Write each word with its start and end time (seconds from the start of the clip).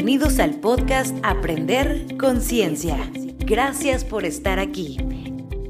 Bienvenidos 0.00 0.38
al 0.38 0.54
podcast 0.60 1.16
Aprender 1.24 2.16
Conciencia. 2.18 2.96
Gracias 3.40 4.04
por 4.04 4.24
estar 4.24 4.60
aquí. 4.60 4.96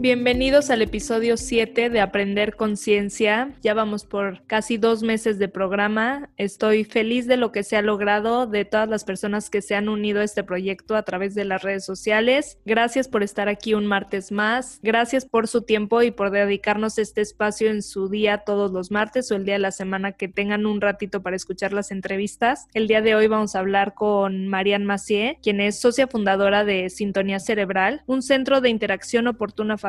Bienvenidos 0.00 0.70
al 0.70 0.80
episodio 0.80 1.36
7 1.36 1.90
de 1.90 2.00
Aprender 2.00 2.54
Conciencia. 2.54 3.50
Ya 3.62 3.74
vamos 3.74 4.04
por 4.04 4.44
casi 4.46 4.76
dos 4.78 5.02
meses 5.02 5.40
de 5.40 5.48
programa. 5.48 6.30
Estoy 6.36 6.84
feliz 6.84 7.26
de 7.26 7.36
lo 7.36 7.50
que 7.50 7.64
se 7.64 7.76
ha 7.76 7.82
logrado, 7.82 8.46
de 8.46 8.64
todas 8.64 8.88
las 8.88 9.02
personas 9.02 9.50
que 9.50 9.60
se 9.60 9.74
han 9.74 9.88
unido 9.88 10.20
a 10.20 10.24
este 10.24 10.44
proyecto 10.44 10.94
a 10.94 11.02
través 11.02 11.34
de 11.34 11.44
las 11.44 11.64
redes 11.64 11.84
sociales. 11.84 12.58
Gracias 12.64 13.08
por 13.08 13.24
estar 13.24 13.48
aquí 13.48 13.74
un 13.74 13.86
martes 13.86 14.30
más. 14.30 14.78
Gracias 14.84 15.26
por 15.26 15.48
su 15.48 15.62
tiempo 15.62 16.00
y 16.02 16.12
por 16.12 16.30
dedicarnos 16.30 16.98
este 16.98 17.20
espacio 17.20 17.68
en 17.68 17.82
su 17.82 18.08
día 18.08 18.38
todos 18.38 18.70
los 18.70 18.92
martes 18.92 19.32
o 19.32 19.34
el 19.34 19.44
día 19.44 19.54
de 19.54 19.58
la 19.58 19.72
semana 19.72 20.12
que 20.12 20.28
tengan 20.28 20.64
un 20.64 20.80
ratito 20.80 21.24
para 21.24 21.34
escuchar 21.34 21.72
las 21.72 21.90
entrevistas. 21.90 22.68
El 22.72 22.86
día 22.86 23.02
de 23.02 23.16
hoy 23.16 23.26
vamos 23.26 23.56
a 23.56 23.58
hablar 23.58 23.94
con 23.94 24.46
Marianne 24.46 24.84
Macié, 24.84 25.40
quien 25.42 25.60
es 25.60 25.80
socia 25.80 26.06
fundadora 26.06 26.64
de 26.64 26.88
Sintonía 26.88 27.40
Cerebral, 27.40 28.02
un 28.06 28.22
centro 28.22 28.60
de 28.60 28.68
interacción 28.68 29.26
oportuna 29.26 29.76
familiar 29.76 29.87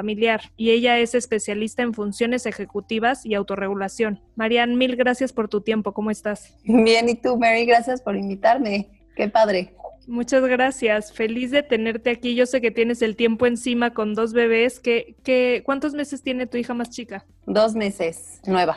y 0.58 0.71
ella 0.71 0.98
es 0.99 1.16
especialista 1.16 1.84
en 1.84 1.94
funciones 1.94 2.45
ejecutivas 2.45 3.26
y 3.26 3.35
autorregulación. 3.35 4.21
Marian, 4.35 4.77
mil 4.77 4.95
gracias 4.95 5.34
por 5.34 5.49
tu 5.49 5.62
tiempo. 5.62 5.94
¿Cómo 5.94 6.12
estás? 6.12 6.55
Bien, 6.63 7.09
¿y 7.09 7.16
tú, 7.16 7.38
Mary? 7.38 7.66
Gracias 7.66 8.02
por 8.02 8.16
invitarme. 8.16 8.90
Qué 9.16 9.27
padre. 9.27 9.73
Muchas 10.09 10.43
gracias. 10.43 11.13
Feliz 11.13 11.52
de 11.52 11.62
tenerte 11.62 12.09
aquí. 12.09 12.34
Yo 12.34 12.48
sé 12.48 12.62
que 12.62 12.71
tienes 12.71 13.04
el 13.04 13.16
tiempo 13.16 13.45
encima 13.45 13.93
con 13.93 14.16
dos 14.16 14.34
bebés. 14.34 14.80
¿Qué, 14.80 15.16
qué, 15.23 15.62
¿Cuántos 15.63 15.93
meses 15.93 16.23
tiene 16.23 16.48
tu 16.48 16.57
hija 16.57 16.73
más 16.73 16.90
chica? 16.90 17.27
Dos 17.45 17.76
meses, 17.76 18.41
nueva. 18.48 18.76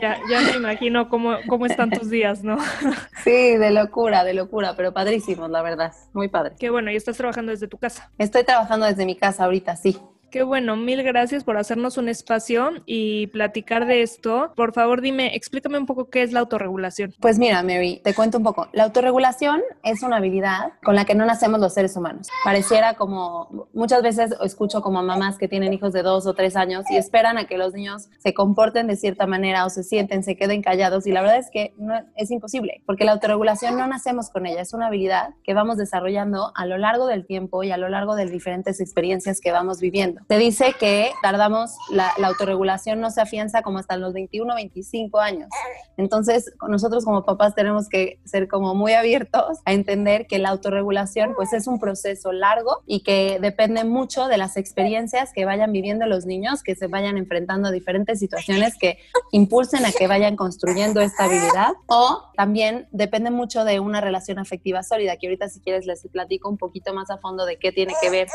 Ya, 0.00 0.18
ya 0.28 0.40
me 0.40 0.56
imagino 0.56 1.08
cómo, 1.08 1.36
cómo 1.46 1.66
están 1.66 1.90
tus 1.90 2.10
días, 2.10 2.42
¿no? 2.42 2.58
Sí, 3.22 3.56
de 3.56 3.70
locura, 3.70 4.24
de 4.24 4.34
locura, 4.34 4.74
pero 4.76 4.92
padrísimos, 4.92 5.50
la 5.50 5.62
verdad. 5.62 5.92
Muy 6.12 6.28
padre. 6.28 6.54
Qué 6.58 6.70
bueno, 6.70 6.90
y 6.90 6.96
estás 6.96 7.16
trabajando 7.16 7.52
desde 7.52 7.68
tu 7.68 7.78
casa. 7.78 8.10
Estoy 8.18 8.42
trabajando 8.42 8.86
desde 8.86 9.06
mi 9.06 9.16
casa 9.16 9.44
ahorita, 9.44 9.76
sí. 9.76 9.96
Qué 10.30 10.42
bueno, 10.42 10.76
mil 10.76 11.02
gracias 11.02 11.44
por 11.44 11.56
hacernos 11.56 11.96
un 11.98 12.08
espacio 12.08 12.72
y 12.84 13.28
platicar 13.28 13.86
de 13.86 14.02
esto. 14.02 14.52
Por 14.56 14.72
favor, 14.72 15.00
dime, 15.00 15.34
explícame 15.36 15.78
un 15.78 15.86
poco 15.86 16.10
qué 16.10 16.22
es 16.22 16.32
la 16.32 16.40
autorregulación. 16.40 17.14
Pues 17.20 17.38
mira, 17.38 17.62
Mary, 17.62 18.00
te 18.02 18.12
cuento 18.14 18.38
un 18.38 18.44
poco. 18.44 18.68
La 18.72 18.84
autorregulación 18.84 19.62
es 19.84 20.02
una 20.02 20.16
habilidad 20.16 20.72
con 20.82 20.96
la 20.96 21.04
que 21.04 21.14
no 21.14 21.24
nacemos 21.24 21.60
los 21.60 21.74
seres 21.74 21.96
humanos. 21.96 22.28
Pareciera 22.44 22.94
como, 22.94 23.68
muchas 23.72 24.02
veces 24.02 24.34
escucho 24.42 24.82
como 24.82 25.02
mamás 25.02 25.38
que 25.38 25.48
tienen 25.48 25.72
hijos 25.72 25.92
de 25.92 26.02
dos 26.02 26.26
o 26.26 26.34
tres 26.34 26.56
años 26.56 26.84
y 26.90 26.96
esperan 26.96 27.38
a 27.38 27.44
que 27.44 27.56
los 27.56 27.72
niños 27.72 28.08
se 28.18 28.34
comporten 28.34 28.88
de 28.88 28.96
cierta 28.96 29.26
manera 29.26 29.64
o 29.64 29.70
se 29.70 29.84
sienten, 29.84 30.22
se 30.22 30.36
queden 30.36 30.60
callados 30.60 31.06
y 31.06 31.12
la 31.12 31.22
verdad 31.22 31.38
es 31.38 31.50
que 31.50 31.74
no, 31.78 31.94
es 32.16 32.30
imposible, 32.30 32.82
porque 32.84 33.04
la 33.04 33.12
autorregulación 33.12 33.76
no 33.76 33.86
nacemos 33.86 34.30
con 34.30 34.46
ella, 34.46 34.60
es 34.60 34.74
una 34.74 34.88
habilidad 34.88 35.34
que 35.44 35.54
vamos 35.54 35.76
desarrollando 35.76 36.52
a 36.54 36.66
lo 36.66 36.78
largo 36.78 37.06
del 37.06 37.26
tiempo 37.26 37.62
y 37.62 37.70
a 37.70 37.76
lo 37.76 37.88
largo 37.88 38.16
de 38.16 38.26
diferentes 38.26 38.80
experiencias 38.80 39.40
que 39.40 39.52
vamos 39.52 39.80
viviendo. 39.80 40.15
Se 40.28 40.38
dice 40.38 40.74
que 40.78 41.12
tardamos, 41.22 41.76
la, 41.90 42.12
autorregulación 42.22 43.00
no 43.00 43.10
se 43.10 43.20
afianza 43.20 43.62
como 43.62 43.78
hasta 43.78 43.96
los 43.96 44.12
21, 44.12 44.54
25 44.54 45.20
años. 45.20 45.48
Entonces, 45.96 46.52
nosotros 46.68 47.04
como 47.04 47.24
papás 47.24 47.54
tenemos 47.54 47.88
que 47.88 48.18
ser 48.24 48.48
como 48.48 48.74
muy 48.74 48.92
abiertos 48.92 49.58
a 49.64 49.72
entender 49.72 50.26
que 50.26 50.38
la 50.38 50.50
autorregulación 50.50 51.34
pues 51.34 51.52
es 51.52 51.66
un 51.66 51.78
proceso 51.78 52.32
largo 52.32 52.82
y 52.86 53.00
que 53.00 53.38
depende 53.40 53.84
mucho 53.84 54.28
de 54.28 54.36
las 54.36 54.56
experiencias 54.56 55.32
que 55.32 55.44
vayan 55.44 55.72
viviendo 55.72 56.06
los 56.06 56.26
niños, 56.26 56.62
que 56.62 56.74
se 56.74 56.86
vayan 56.86 57.18
enfrentando 57.18 57.68
a 57.68 57.70
diferentes 57.70 58.18
situaciones 58.18 58.76
que 58.78 58.98
impulsen 59.32 59.84
a 59.84 59.92
que 59.92 60.06
vayan 60.06 60.36
construyendo 60.36 61.00
esta 61.00 61.24
habilidad 61.24 61.72
o 61.86 62.30
también 62.36 62.88
depende 62.90 63.30
mucho 63.30 63.64
de 63.64 63.80
una 63.80 64.00
relación 64.00 64.38
afectiva 64.38 64.82
sólida, 64.82 65.16
que 65.16 65.26
ahorita 65.26 65.48
si 65.48 65.60
quieres 65.60 65.86
les 65.86 66.06
platico 66.08 66.48
un 66.48 66.58
poquito 66.58 66.94
más 66.94 67.10
a 67.10 67.18
fondo 67.18 67.44
de 67.44 67.58
qué 67.58 67.72
tiene 67.72 67.94
que 68.00 68.10
ver 68.10 68.28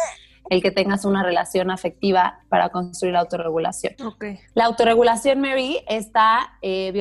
el 0.49 0.61
que 0.61 0.71
tengas 0.71 1.05
una 1.05 1.23
relación 1.23 1.71
afectiva 1.71 2.39
para 2.49 2.69
construir 2.69 3.13
la 3.13 3.21
autorregulación. 3.21 3.93
La 4.53 4.65
autorregulación, 4.65 5.39
Mary, 5.39 5.83
está 5.87 6.57
eh, 6.61 6.91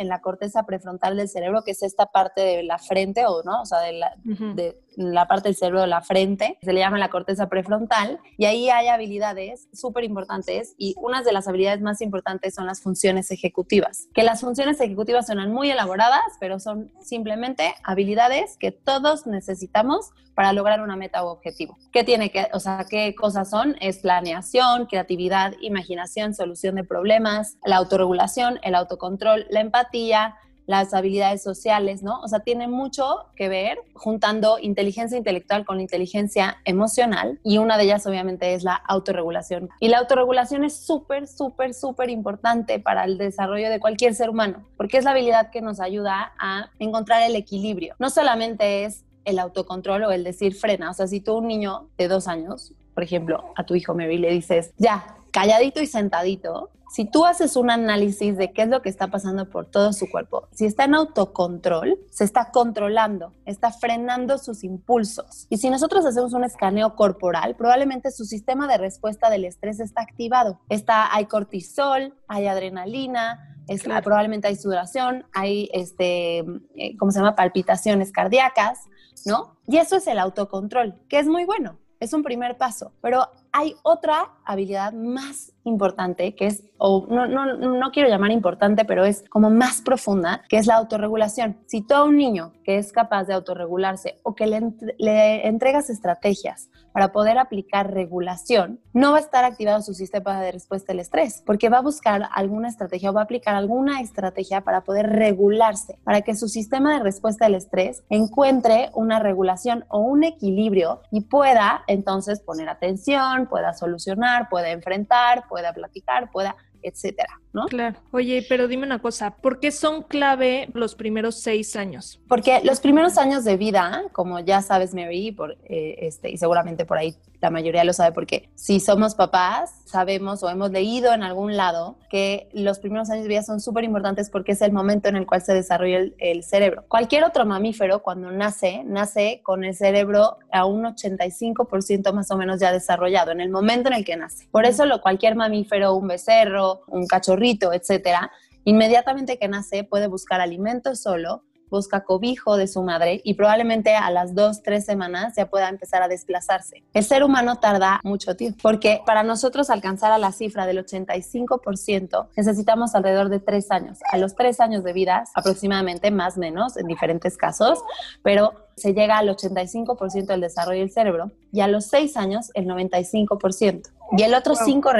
en 0.00 0.08
la 0.08 0.20
corteza 0.20 0.64
prefrontal 0.64 1.16
del 1.16 1.28
cerebro, 1.28 1.62
que 1.62 1.72
es 1.72 1.82
esta 1.82 2.06
parte 2.06 2.40
de 2.40 2.62
la 2.62 2.78
frente, 2.78 3.26
o 3.26 3.42
no, 3.42 3.62
o 3.62 3.66
sea, 3.66 3.80
de 3.80 3.92
la, 3.92 4.14
de 4.24 4.78
la 4.96 5.26
parte 5.26 5.48
del 5.48 5.56
cerebro 5.56 5.80
de 5.80 5.86
la 5.86 6.02
frente, 6.02 6.58
se 6.62 6.72
le 6.72 6.80
llama 6.80 6.98
la 6.98 7.10
corteza 7.10 7.48
prefrontal, 7.48 8.20
y 8.36 8.44
ahí 8.44 8.70
hay 8.70 8.88
habilidades 8.88 9.68
súper 9.72 10.04
importantes, 10.04 10.74
y 10.78 10.94
unas 10.98 11.24
de 11.24 11.32
las 11.32 11.48
habilidades 11.48 11.80
más 11.80 12.00
importantes 12.00 12.54
son 12.54 12.66
las 12.66 12.82
funciones 12.82 13.30
ejecutivas, 13.30 14.08
que 14.14 14.22
las 14.22 14.40
funciones 14.40 14.80
ejecutivas 14.80 15.26
suenan 15.26 15.52
muy 15.52 15.70
elaboradas, 15.70 16.20
pero 16.38 16.58
son 16.58 16.92
simplemente 17.00 17.74
habilidades 17.84 18.56
que 18.58 18.72
todos 18.72 19.26
necesitamos 19.26 20.10
para 20.34 20.52
lograr 20.52 20.80
una 20.80 20.96
meta 20.96 21.22
u 21.24 21.28
objetivo. 21.28 21.76
¿Qué 21.92 22.04
tiene 22.04 22.30
que, 22.30 22.48
o 22.54 22.60
sea, 22.60 22.86
qué 22.88 23.14
cosas 23.14 23.50
son? 23.50 23.76
Es 23.80 23.98
planeación, 23.98 24.86
creatividad, 24.86 25.52
imaginación, 25.60 26.34
solución 26.34 26.76
de 26.76 26.84
problemas, 26.84 27.58
la 27.64 27.76
autorregulación, 27.76 28.58
el 28.62 28.74
autocontrol, 28.74 29.46
la 29.50 29.60
empatía, 29.60 30.36
las 30.70 30.94
habilidades 30.94 31.42
sociales, 31.42 32.04
¿no? 32.04 32.20
O 32.20 32.28
sea, 32.28 32.40
tiene 32.40 32.68
mucho 32.68 33.26
que 33.34 33.48
ver 33.48 33.80
juntando 33.92 34.56
inteligencia 34.60 35.18
intelectual 35.18 35.64
con 35.64 35.80
inteligencia 35.80 36.58
emocional 36.64 37.40
y 37.42 37.58
una 37.58 37.76
de 37.76 37.84
ellas 37.84 38.06
obviamente 38.06 38.54
es 38.54 38.62
la 38.62 38.74
autorregulación. 38.74 39.68
Y 39.80 39.88
la 39.88 39.98
autorregulación 39.98 40.62
es 40.62 40.76
súper, 40.76 41.26
súper, 41.26 41.74
súper 41.74 42.08
importante 42.08 42.78
para 42.78 43.04
el 43.04 43.18
desarrollo 43.18 43.68
de 43.68 43.80
cualquier 43.80 44.14
ser 44.14 44.30
humano, 44.30 44.64
porque 44.76 44.98
es 44.98 45.04
la 45.04 45.10
habilidad 45.10 45.50
que 45.50 45.60
nos 45.60 45.80
ayuda 45.80 46.34
a 46.38 46.70
encontrar 46.78 47.28
el 47.28 47.34
equilibrio. 47.34 47.96
No 47.98 48.08
solamente 48.08 48.84
es 48.84 49.04
el 49.24 49.40
autocontrol 49.40 50.04
o 50.04 50.12
el 50.12 50.22
decir 50.22 50.54
frena, 50.54 50.90
o 50.90 50.94
sea, 50.94 51.08
si 51.08 51.20
tú 51.20 51.38
un 51.38 51.48
niño 51.48 51.88
de 51.98 52.06
dos 52.06 52.28
años, 52.28 52.72
por 52.94 53.02
ejemplo, 53.02 53.52
a 53.56 53.64
tu 53.64 53.74
hijo 53.74 53.92
Mary 53.92 54.18
le 54.18 54.30
dices, 54.30 54.72
ya, 54.78 55.16
calladito 55.32 55.82
y 55.82 55.88
sentadito, 55.88 56.70
si 56.90 57.04
tú 57.04 57.24
haces 57.24 57.56
un 57.56 57.70
análisis 57.70 58.36
de 58.36 58.52
qué 58.52 58.62
es 58.62 58.68
lo 58.68 58.82
que 58.82 58.88
está 58.88 59.08
pasando 59.08 59.48
por 59.48 59.66
todo 59.66 59.92
su 59.92 60.10
cuerpo, 60.10 60.48
si 60.52 60.66
está 60.66 60.84
en 60.84 60.94
autocontrol, 60.96 61.98
se 62.10 62.24
está 62.24 62.50
controlando, 62.50 63.32
está 63.46 63.70
frenando 63.70 64.38
sus 64.38 64.64
impulsos. 64.64 65.46
Y 65.50 65.58
si 65.58 65.70
nosotros 65.70 66.04
hacemos 66.04 66.32
un 66.32 66.44
escaneo 66.44 66.96
corporal, 66.96 67.54
probablemente 67.56 68.10
su 68.10 68.24
sistema 68.24 68.66
de 68.66 68.78
respuesta 68.78 69.30
del 69.30 69.44
estrés 69.44 69.78
está 69.78 70.02
activado. 70.02 70.60
Está, 70.68 71.14
hay 71.14 71.26
cortisol, 71.26 72.14
hay 72.26 72.46
adrenalina, 72.48 73.56
probablemente 74.02 74.48
hay 74.48 74.56
sudoración, 74.56 75.24
hay, 75.32 75.70
este, 75.72 76.38
eh, 76.38 76.96
¿cómo 76.98 77.12
se 77.12 77.20
llama? 77.20 77.36
Palpitaciones 77.36 78.10
cardíacas, 78.10 78.80
¿no? 79.24 79.56
Y 79.68 79.76
eso 79.78 79.96
es 79.96 80.06
el 80.08 80.18
autocontrol, 80.18 81.00
que 81.08 81.20
es 81.20 81.26
muy 81.26 81.44
bueno, 81.44 81.78
es 82.00 82.12
un 82.12 82.22
primer 82.22 82.56
paso, 82.56 82.92
pero 83.00 83.28
hay 83.52 83.74
otra 83.82 84.30
habilidad 84.52 84.92
más 84.92 85.52
importante 85.64 86.34
que 86.34 86.46
es, 86.46 86.64
o 86.78 87.06
no, 87.10 87.26
no, 87.26 87.54
no 87.56 87.90
quiero 87.90 88.08
llamar 88.08 88.30
importante, 88.30 88.84
pero 88.84 89.04
es 89.04 89.24
como 89.28 89.50
más 89.50 89.82
profunda, 89.82 90.42
que 90.48 90.56
es 90.56 90.66
la 90.66 90.76
autorregulación. 90.76 91.58
Si 91.66 91.82
todo 91.82 92.06
un 92.06 92.16
niño 92.16 92.52
que 92.64 92.78
es 92.78 92.92
capaz 92.92 93.24
de 93.24 93.34
autorregularse 93.34 94.18
o 94.22 94.34
que 94.34 94.46
le, 94.46 94.60
le 94.98 95.46
entregas 95.46 95.90
estrategias 95.90 96.70
para 96.92 97.12
poder 97.12 97.38
aplicar 97.38 97.92
regulación, 97.92 98.80
no 98.92 99.12
va 99.12 99.18
a 99.18 99.20
estar 99.20 99.44
activado 99.44 99.82
su 99.82 99.94
sistema 99.94 100.40
de 100.40 100.52
respuesta 100.52 100.92
al 100.92 101.00
estrés, 101.00 101.42
porque 101.46 101.68
va 101.68 101.78
a 101.78 101.82
buscar 101.82 102.28
alguna 102.32 102.68
estrategia 102.68 103.10
o 103.10 103.12
va 103.12 103.20
a 103.20 103.24
aplicar 103.24 103.54
alguna 103.54 104.00
estrategia 104.00 104.62
para 104.62 104.82
poder 104.82 105.08
regularse, 105.08 105.98
para 106.04 106.22
que 106.22 106.34
su 106.34 106.48
sistema 106.48 106.94
de 106.94 107.04
respuesta 107.04 107.46
al 107.46 107.54
estrés 107.54 108.02
encuentre 108.08 108.90
una 108.94 109.18
regulación 109.20 109.84
o 109.88 110.00
un 110.00 110.24
equilibrio 110.24 111.02
y 111.10 111.22
pueda 111.22 111.84
entonces 111.86 112.40
poner 112.40 112.68
atención, 112.68 113.46
pueda 113.46 113.72
solucionar, 113.72 114.39
pueda 114.48 114.70
enfrentar, 114.70 115.44
pueda 115.48 115.72
platicar, 115.72 116.30
pueda 116.30 116.56
etcétera, 116.82 117.40
¿no? 117.52 117.66
Claro. 117.66 117.98
Oye, 118.10 118.44
pero 118.48 118.68
dime 118.68 118.86
una 118.86 119.00
cosa, 119.00 119.36
¿por 119.36 119.60
qué 119.60 119.70
son 119.70 120.02
clave 120.02 120.68
los 120.72 120.94
primeros 120.94 121.40
seis 121.40 121.76
años? 121.76 122.20
Porque 122.28 122.60
los 122.64 122.80
primeros 122.80 123.18
años 123.18 123.44
de 123.44 123.56
vida, 123.56 124.04
como 124.12 124.40
ya 124.40 124.62
sabes, 124.62 124.94
Mary, 124.94 125.32
por, 125.32 125.58
eh, 125.64 125.96
este, 126.00 126.30
y 126.30 126.38
seguramente 126.38 126.84
por 126.84 126.98
ahí 126.98 127.14
la 127.40 127.50
mayoría 127.50 127.84
lo 127.84 127.92
sabe, 127.92 128.12
porque 128.12 128.50
si 128.54 128.80
somos 128.80 129.14
papás, 129.14 129.82
sabemos 129.86 130.42
o 130.42 130.50
hemos 130.50 130.70
leído 130.70 131.12
en 131.14 131.22
algún 131.22 131.56
lado 131.56 131.96
que 132.10 132.48
los 132.52 132.78
primeros 132.78 133.08
años 133.10 133.22
de 133.22 133.28
vida 133.28 133.42
son 133.42 133.60
súper 133.60 133.84
importantes 133.84 134.30
porque 134.30 134.52
es 134.52 134.62
el 134.62 134.72
momento 134.72 135.08
en 135.08 135.16
el 135.16 135.26
cual 135.26 135.42
se 135.42 135.54
desarrolla 135.54 136.00
el, 136.18 136.44
cerebro. 136.44 136.84
Cualquier 136.88 137.24
otro 137.24 137.46
mamífero, 137.46 138.02
cuando 138.02 138.30
nace, 138.30 138.82
nace 138.84 139.40
con 139.42 139.64
el 139.64 139.74
cerebro 139.74 140.38
a 140.52 140.66
un 140.66 140.84
85% 140.84 142.12
más 142.12 142.30
o 142.30 142.36
menos 142.36 142.60
ya 142.60 142.72
desarrollado, 142.72 143.32
en 143.32 143.40
el 143.40 143.50
momento 143.50 143.88
en 143.88 143.94
el 143.94 144.04
que 144.04 144.16
nace. 144.16 144.46
Por 144.50 144.66
eso 144.66 144.84
lo, 144.84 145.00
cualquier 145.00 145.34
mamífero, 145.34 145.94
un 145.94 146.08
becerro, 146.08 146.82
un 146.88 147.06
cachorrito, 147.06 147.72
etcétera, 147.72 148.30
inmediatamente 148.64 149.38
que 149.38 149.48
nace 149.48 149.84
puede 149.84 150.06
buscar 150.06 150.40
alimento 150.40 150.94
solo, 150.94 151.44
busca 151.70 152.04
cobijo 152.04 152.56
de 152.56 152.66
su 152.66 152.82
madre 152.82 153.20
y 153.24 153.34
probablemente 153.34 153.94
a 153.94 154.10
las 154.10 154.34
dos, 154.34 154.62
tres 154.62 154.84
semanas 154.84 155.34
ya 155.36 155.46
pueda 155.46 155.68
empezar 155.68 156.02
a 156.02 156.08
desplazarse. 156.08 156.82
El 156.92 157.04
ser 157.04 157.24
humano 157.24 157.56
tarda 157.56 158.00
mucho 158.02 158.36
tiempo 158.36 158.58
porque 158.62 159.02
para 159.06 159.22
nosotros 159.22 159.70
alcanzar 159.70 160.12
a 160.12 160.18
la 160.18 160.32
cifra 160.32 160.66
del 160.66 160.84
85% 160.84 162.28
necesitamos 162.36 162.94
alrededor 162.94 163.28
de 163.28 163.40
tres 163.40 163.70
años. 163.70 163.98
A 164.10 164.18
los 164.18 164.34
tres 164.34 164.60
años 164.60 164.84
de 164.84 164.92
vida, 164.92 165.24
aproximadamente 165.34 166.10
más 166.10 166.36
o 166.36 166.40
menos 166.40 166.76
en 166.76 166.86
diferentes 166.86 167.36
casos, 167.36 167.78
pero 168.22 168.52
se 168.80 168.94
llega 168.94 169.18
al 169.18 169.28
85% 169.28 170.26
del 170.26 170.40
desarrollo 170.40 170.80
del 170.80 170.90
cerebro 170.90 171.30
y 171.52 171.60
a 171.60 171.68
los 171.68 171.84
6 171.86 172.16
años 172.16 172.50
el 172.54 172.66
95%. 172.66 173.82
Y 174.16 174.22
el 174.22 174.34
otro 174.34 174.54
5 174.54 174.90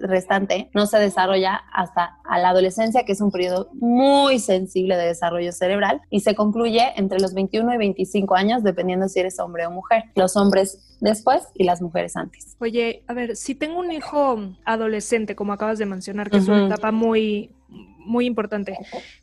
restante, 0.00 0.70
no 0.74 0.86
se 0.86 0.98
desarrolla 0.98 1.62
hasta 1.72 2.18
a 2.24 2.38
la 2.38 2.50
adolescencia, 2.50 3.04
que 3.04 3.12
es 3.12 3.20
un 3.20 3.30
periodo 3.30 3.70
muy 3.74 4.38
sensible 4.38 4.96
de 4.96 5.06
desarrollo 5.06 5.52
cerebral 5.52 6.00
y 6.10 6.20
se 6.20 6.34
concluye 6.34 6.92
entre 6.96 7.20
los 7.20 7.34
21 7.34 7.74
y 7.74 7.76
25 7.76 8.34
años, 8.34 8.62
dependiendo 8.62 9.08
si 9.08 9.20
eres 9.20 9.38
hombre 9.38 9.66
o 9.66 9.70
mujer. 9.70 10.04
Los 10.14 10.36
hombres 10.36 10.96
después 11.00 11.48
y 11.54 11.64
las 11.64 11.80
mujeres 11.80 12.16
antes. 12.16 12.56
Oye, 12.60 13.04
a 13.06 13.14
ver, 13.14 13.36
si 13.36 13.54
tengo 13.54 13.78
un 13.78 13.92
hijo 13.92 14.38
adolescente, 14.64 15.36
como 15.36 15.52
acabas 15.52 15.78
de 15.78 15.86
mencionar, 15.86 16.30
que 16.30 16.38
es 16.38 16.48
una 16.48 16.66
etapa 16.66 16.90
muy 16.90 17.52
muy 17.68 18.26
importante, 18.26 18.76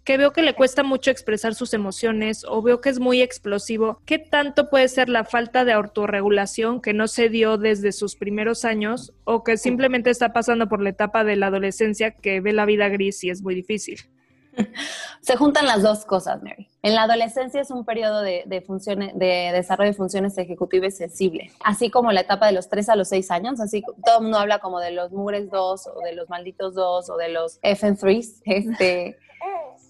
que 0.04 0.18
veo 0.18 0.32
que 0.32 0.44
le 0.44 0.54
cuesta 0.54 0.84
mucho 0.84 1.10
expresar 1.10 1.56
sus 1.56 1.74
emociones 1.74 2.46
o 2.48 2.62
veo 2.62 2.82
que 2.82 2.90
es 2.90 3.00
muy 3.00 3.22
explosivo, 3.22 4.00
¿qué 4.06 4.20
tanto 4.20 4.70
puede 4.70 4.88
ser 4.88 5.10
la 5.10 5.26
falta 5.26 5.66
de 5.66 5.74
autorregulación 5.74 6.82
que 6.82 6.94
no 6.94 7.08
se 7.08 7.30
dio 7.30 7.58
desde 7.58 7.92
sus 7.92 8.16
primeros 8.16 8.64
años 8.64 9.14
o 9.24 9.44
que 9.44 9.58
simplemente 9.58 10.12
está 10.12 10.34
pasando 10.34 10.70
por 10.70 10.82
la 10.82 10.90
etapa 10.90 11.24
de 11.24 11.36
la 11.36 11.48
adolescencia 11.48 12.12
que 12.12 12.42
ve 12.42 12.54
la 12.54 12.66
vida 12.66 12.90
gris 12.90 13.24
y 13.24 13.32
es 13.32 13.42
muy 13.42 13.56
difícil? 13.56 14.00
Se 15.22 15.36
juntan 15.36 15.66
las 15.66 15.82
dos 15.82 16.06
cosas, 16.06 16.42
Mary. 16.44 16.70
En 16.82 16.94
la 16.94 17.04
adolescencia 17.04 17.62
es 17.62 17.72
un 17.72 17.84
periodo 17.84 18.22
de, 18.22 18.64
funciones, 18.66 19.18
de 19.18 19.52
desarrollo 19.54 19.92
de 19.92 19.98
funciones 19.98 20.38
ejecutivas 20.38 20.96
sensibles, 20.96 21.54
así 21.64 21.90
como 21.90 22.12
la 22.12 22.22
etapa 22.22 22.46
de 22.46 22.52
los 22.52 22.70
3 22.70 22.90
a 22.90 22.96
los 22.96 23.10
6 23.10 23.32
años, 23.32 23.60
así 23.60 23.84
todo 24.06 24.18
el 24.18 24.24
mundo 24.24 24.38
habla 24.38 24.60
como 24.60 24.80
de 24.80 24.92
los 24.92 25.12
mugres 25.12 25.50
2 25.50 25.88
o 25.88 26.00
de 26.02 26.14
los 26.14 26.30
malditos 26.30 26.76
2 26.76 27.10
o 27.10 27.18
de 27.18 27.30
los 27.30 27.60
FN3, 27.62 28.42
este, 28.46 29.18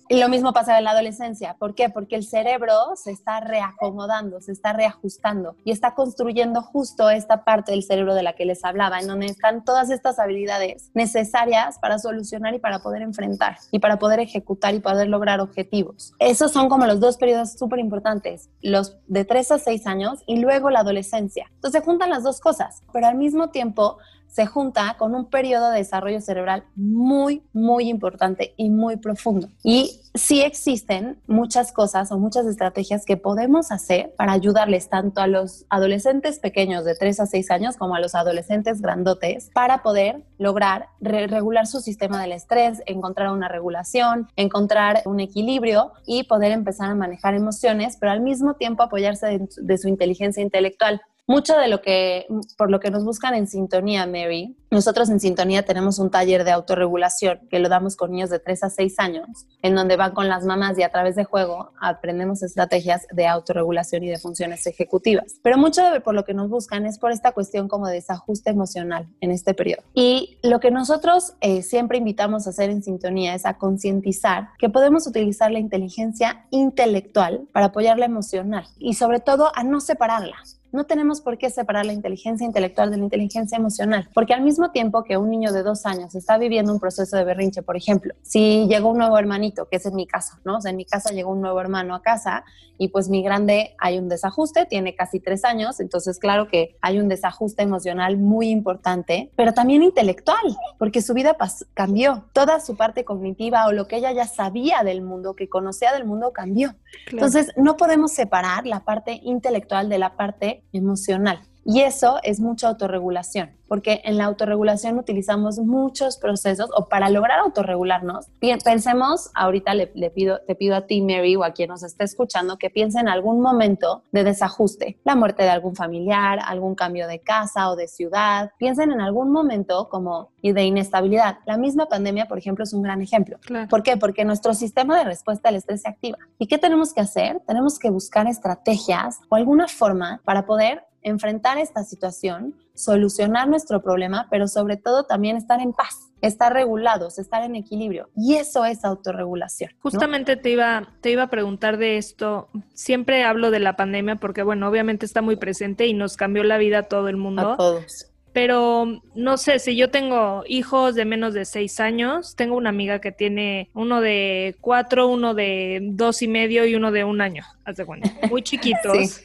y 0.08 0.20
lo 0.20 0.30
mismo 0.30 0.54
pasa 0.54 0.78
en 0.78 0.84
la 0.84 0.92
adolescencia. 0.92 1.56
¿Por 1.58 1.74
qué? 1.74 1.90
Porque 1.90 2.16
el 2.16 2.24
cerebro 2.24 2.74
se 2.96 3.12
está 3.12 3.40
reacomodando, 3.40 4.42
se 4.42 4.52
está 4.52 4.74
reajustando 4.74 5.56
y 5.64 5.72
está 5.72 5.96
construyendo 5.96 6.62
justo 6.62 7.10
esta 7.10 7.44
parte 7.44 7.72
del 7.72 7.84
cerebro 7.84 8.14
de 8.14 8.24
la 8.24 8.34
que 8.34 8.46
les 8.46 8.64
hablaba, 8.64 9.00
en 9.00 9.08
donde 9.08 9.26
están 9.28 9.64
todas 9.64 9.90
estas 9.90 10.20
habilidades 10.20 10.92
necesarias 10.94 11.80
para 11.80 12.00
solucionar 12.00 12.54
y 12.54 12.60
para 12.60 12.80
poder 12.80 13.02
enfrentar 13.02 13.58
y 13.72 13.80
para 13.80 13.98
poder 13.98 14.20
ejecutar 14.20 14.74
y 14.76 14.80
poder 14.80 15.08
lograr 15.08 15.40
objetivos. 15.40 16.14
Esos 16.20 16.52
son 16.52 16.70
como 16.70 16.86
los 16.86 17.00
dos 17.00 17.18
periodos 17.18 17.54
súper 17.54 17.80
importantes, 17.80 18.50
los 18.62 18.98
de 19.08 19.26
3 19.26 19.52
a 19.52 19.60
6 19.60 19.88
años 19.88 20.24
y 20.28 20.38
luego 20.38 20.70
la 20.70 20.80
adolescencia. 20.80 21.48
Entonces 21.56 21.82
se 21.82 21.86
juntan 21.86 22.10
las 22.10 22.24
dos 22.24 22.40
cosas, 22.40 22.84
pero 22.94 23.08
al 23.08 23.16
mismo 23.16 23.50
tiempo 23.50 23.98
se 24.28 24.46
junta 24.46 24.96
con 24.98 25.16
un 25.16 25.30
periodo 25.30 25.72
de 25.72 25.78
desarrollo 25.78 26.20
cerebral 26.20 26.66
muy, 26.76 27.42
muy 27.54 27.90
importante 27.90 28.54
y 28.58 28.70
muy 28.70 28.98
profundo. 28.98 29.48
Y 29.64 30.02
sí 30.14 30.42
existen 30.42 31.18
muchas 31.28 31.72
cosas 31.72 32.12
o 32.12 32.18
muchas 32.18 32.46
estrategias 32.46 33.06
que 33.06 33.18
podemos 33.18 33.72
hacer 33.72 34.14
para 34.18 34.34
ayudarles 34.34 34.90
tanto 34.90 35.22
a 35.22 35.28
los 35.28 35.66
adolescentes 35.70 36.40
pequeños 36.40 36.86
de 36.86 36.96
3 36.96 37.22
a 37.22 37.26
6 37.26 37.52
años 37.52 37.78
como 37.78 37.96
a 37.96 38.00
los 38.00 38.16
adolescentes 38.16 38.82
grandotes 38.82 39.50
para 39.54 39.84
poder 39.84 40.24
lograr 40.38 40.88
regular 41.00 41.68
su 41.68 41.80
sistema 41.80 42.22
del 42.22 42.34
estrés, 42.34 42.82
encontrar 42.86 43.32
una 43.32 43.48
regulación, 43.48 44.28
encontrar 44.36 45.02
un 45.06 45.20
equilibrio 45.20 45.94
y 46.06 46.24
poder 46.24 46.52
empezar 46.52 46.90
a 46.90 46.96
manejar 46.96 47.36
emociones, 47.36 47.98
pero 48.00 48.12
al 48.12 48.22
mismo 48.22 48.56
tiempo 48.56 48.84
apoyarse 48.84 49.48
de 49.58 49.78
su 49.78 49.88
inteligencia 49.88 50.44
intelectual 50.44 51.02
mucho 51.28 51.58
de 51.58 51.68
lo 51.68 51.82
que, 51.82 52.28
por 52.58 52.70
lo 52.70 52.80
que 52.80 52.92
nos 52.92 53.04
buscan 53.04 53.34
en 53.34 53.48
sintonía, 53.48 54.06
Mary. 54.06 54.56
Nosotros 54.70 55.10
en 55.10 55.20
sintonía 55.20 55.64
tenemos 55.64 56.00
un 56.00 56.12
taller 56.12 56.44
de 56.44 56.52
autorregulación 56.52 57.40
que 57.50 57.60
lo 57.60 57.70
damos 57.70 57.96
con 57.96 58.12
niños 58.12 58.30
de 58.30 58.40
3 58.40 58.64
a 58.64 58.70
6 58.70 59.00
años, 59.00 59.48
en 59.62 59.74
donde 59.74 59.96
van 59.96 60.14
con 60.14 60.28
las 60.28 60.44
mamás 60.44 60.78
y 60.78 60.84
a 60.84 60.90
través 60.90 61.16
de 61.16 61.24
juego 61.24 61.72
aprendemos 61.80 62.44
estrategias 62.44 63.08
de 63.12 63.26
autorregulación 63.28 64.04
y 64.04 64.10
de 64.10 64.18
funciones 64.18 64.68
ejecutivas. 64.68 65.40
Pero 65.42 65.58
mucho 65.58 65.84
de 65.90 66.02
por 66.02 66.14
lo 66.14 66.26
que 66.26 66.34
nos 66.34 66.50
buscan 66.50 66.86
es 66.86 67.00
por 67.00 67.12
esta 67.12 67.32
cuestión 67.32 67.68
como 67.68 67.88
de 67.88 67.96
desajuste 67.96 68.50
emocional 68.50 69.08
en 69.22 69.32
este 69.32 69.54
periodo. 69.54 69.84
Y 69.94 70.38
lo 70.44 70.60
que 70.60 70.72
nosotros 70.72 71.34
eh, 71.42 71.62
siempre 71.62 71.98
invitamos 71.98 72.46
a 72.46 72.50
hacer 72.50 72.70
en 72.70 72.84
sintonía 72.84 73.34
es 73.34 73.46
a 73.46 73.58
concientizar 73.58 74.50
que 74.60 74.70
podemos 74.70 75.08
utilizar 75.08 75.52
la 75.52 75.60
inteligencia 75.60 76.46
intelectual 76.52 77.48
para 77.54 77.68
apoyar 77.68 77.98
la 77.98 78.06
emocional 78.06 78.66
y 78.78 78.96
sobre 78.96 79.20
todo 79.22 79.52
a 79.56 79.64
no 79.64 79.80
separarla 79.80 80.36
no 80.76 80.86
tenemos 80.86 81.22
por 81.22 81.38
qué 81.38 81.50
separar 81.50 81.86
la 81.86 81.94
inteligencia 81.94 82.46
intelectual 82.46 82.92
de 82.92 82.98
la 82.98 83.04
inteligencia 83.04 83.58
emocional, 83.58 84.10
porque 84.14 84.34
al 84.34 84.42
mismo 84.42 84.72
tiempo 84.72 85.04
que 85.04 85.18
un 85.18 85.30
niño 85.30 85.52
de 85.52 85.64
dos 85.64 85.86
años 85.86 86.14
está 86.16 86.38
viviendo 86.38 86.72
un 86.72 86.80
proceso 86.80 87.18
de 87.18 87.24
berrinche, 87.24 87.64
por 87.64 87.78
ejemplo, 87.78 88.14
si 88.22 88.68
llegó 88.68 88.90
un 88.90 88.98
nuevo 88.98 89.18
hermanito, 89.18 89.68
que 89.68 89.78
es 89.78 89.86
en 89.86 89.96
mi 89.96 90.06
caso, 90.06 90.36
¿no? 90.44 90.58
O 90.58 90.62
sea, 90.62 90.72
en 90.72 90.78
mi 90.78 90.86
casa 90.86 91.12
llegó 91.12 91.32
un 91.32 91.42
nuevo 91.42 91.60
hermano 91.60 91.96
a 91.96 92.02
casa 92.02 92.44
y 92.78 92.90
pues 92.90 93.10
mi 93.10 93.24
grande 93.24 93.76
hay 93.80 93.98
un 93.98 94.10
desajuste, 94.10 94.66
tiene 94.66 94.96
casi 94.96 95.20
tres 95.20 95.46
años, 95.46 95.80
entonces 95.80 96.20
claro 96.20 96.48
que 96.48 96.76
hay 96.82 97.00
un 97.00 97.08
desajuste 97.08 97.64
emocional 97.64 98.18
muy 98.18 98.50
importante, 98.50 99.32
pero 99.36 99.54
también 99.54 99.82
intelectual, 99.82 100.58
porque 100.78 101.02
su 101.02 101.14
vida 101.14 101.38
cambió, 101.74 102.26
toda 102.34 102.60
su 102.60 102.76
parte 102.76 103.06
cognitiva 103.06 103.68
o 103.68 103.72
lo 103.72 103.88
que 103.88 103.98
ella 103.98 104.12
ya 104.12 104.28
sabía 104.28 104.84
del 104.84 105.02
mundo, 105.02 105.36
que 105.36 105.48
conocía 105.48 105.94
del 105.94 106.06
mundo, 106.06 106.34
cambió. 106.34 106.76
Entonces, 107.12 107.52
no 107.56 107.78
podemos 107.78 108.12
separar 108.12 108.66
la 108.66 108.82
parte 108.82 109.20
intelectual 109.24 109.90
de 109.90 109.98
la 109.98 110.16
parte 110.18 110.64
emocional. 110.72 111.42
Y 111.68 111.82
eso 111.82 112.20
es 112.22 112.40
mucha 112.40 112.68
autorregulación, 112.68 113.50
porque 113.68 114.02
en 114.06 114.18
la 114.18 114.26
autorregulación 114.26 115.00
utilizamos 115.00 115.58
muchos 115.58 116.18
procesos 116.18 116.70
o 116.78 116.88
para 116.88 117.10
lograr 117.10 117.40
autorregularnos, 117.40 118.28
pensemos, 118.64 119.32
ahorita 119.34 119.74
le, 119.74 119.88
pido, 119.88 120.42
te 120.46 120.54
pido 120.54 120.76
a 120.76 120.82
ti, 120.82 121.02
Mary, 121.02 121.36
o 121.36 121.44
a 121.44 121.54
quien 121.54 121.70
nos 121.70 121.82
esté 121.82 122.04
escuchando, 122.04 122.58
que 122.58 122.70
piense 122.70 123.00
en 123.00 123.10
algún 123.10 123.42
momento 123.42 124.04
de 124.12 124.24
desajuste, 124.24 125.00
la 125.04 125.16
muerte 125.16 125.42
de 125.42 125.50
algún 125.50 125.76
familiar, 125.76 126.40
algún 126.46 126.76
cambio 126.76 127.08
de 127.08 127.20
casa 127.20 127.72
o 127.72 127.76
de 127.76 127.88
ciudad. 127.88 128.52
Piensen 128.60 128.92
en 128.92 129.02
algún 129.02 129.32
momento 129.32 129.90
como 129.90 130.30
y 130.46 130.52
de 130.52 130.64
inestabilidad. 130.64 131.40
La 131.48 131.58
misma 131.58 131.88
pandemia, 131.88 132.28
por 132.28 132.38
ejemplo, 132.38 132.64
es 132.64 132.74
un 132.74 132.84
gran 132.84 133.02
ejemplo. 133.02 133.40
¿Por 133.68 133.82
qué? 133.82 133.98
Porque 133.98 134.24
nuestro 134.24 134.54
sistema 134.54 134.96
de 134.96 135.06
respuesta 135.06 135.50
al 135.50 135.56
estrés 135.56 135.82
se 135.82 135.90
activa. 135.90 136.20
¿Y 136.38 136.46
qué 136.46 136.60
tenemos 136.60 136.94
que 136.94 137.02
hacer? 137.02 137.42
Tenemos 137.48 137.80
que 137.80 137.90
buscar 137.90 138.28
estrategias 138.28 139.18
o 139.30 139.36
alguna 139.36 139.68
forma 139.68 140.22
para 140.24 140.46
poder 140.46 140.84
enfrentar 141.06 141.60
esta 141.60 141.84
situación, 141.84 142.56
solucionar 142.74 143.48
nuestro 143.48 143.82
problema, 143.82 144.28
pero 144.32 144.48
sobre 144.48 144.76
todo 144.76 145.06
también 145.06 145.38
estar 145.38 145.62
en 145.62 145.72
paz, 145.72 146.12
estar 146.20 146.52
regulados, 146.52 147.20
estar 147.20 147.44
en 147.44 147.56
equilibrio. 147.56 148.10
Y 148.18 148.36
eso 148.36 148.66
es 148.66 148.84
autorregulación. 148.84 149.70
Justamente 149.82 150.36
te, 150.36 150.50
iba, 150.50 150.90
te 151.02 151.12
iba 151.12 151.24
a 151.24 151.30
preguntar 151.30 151.78
de 151.78 151.98
esto. 151.98 152.50
Siempre 152.74 153.24
hablo 153.24 153.52
de 153.52 153.60
la 153.60 153.76
pandemia 153.76 154.16
porque, 154.16 154.42
bueno, 154.42 154.68
obviamente 154.68 155.06
está 155.06 155.22
muy 155.22 155.36
presente 155.36 155.86
y 155.86 155.94
nos 155.94 156.18
cambió 156.18 156.44
la 156.44 156.58
vida 156.58 156.80
a 156.80 156.84
todo 156.84 157.08
el 157.08 157.18
mundo. 157.18 157.54
A 157.54 157.58
todos 157.58 158.12
pero 158.34 159.02
no 159.16 159.38
sé, 159.38 159.60
si 159.60 159.78
yo 159.78 159.90
tengo 159.92 160.44
hijos 160.46 160.94
de 160.94 161.06
menos 161.06 161.34
de 161.34 161.46
seis 161.46 161.80
años, 161.80 162.36
tengo 162.36 162.58
una 162.58 162.68
amiga 162.68 163.00
que 163.00 163.14
tiene 163.14 163.70
uno 163.74 164.02
de 164.02 164.58
cuatro, 164.60 165.08
uno 165.08 165.34
de 165.34 165.80
dos 165.82 166.22
y 166.22 166.28
medio 166.28 166.66
y 166.66 166.76
uno 166.76 166.92
de 166.92 167.06
un 167.06 167.22
año, 167.22 167.46
hace 167.64 167.86
cuenta, 167.86 168.12
muy 168.30 168.42
chiquitos 168.44 169.22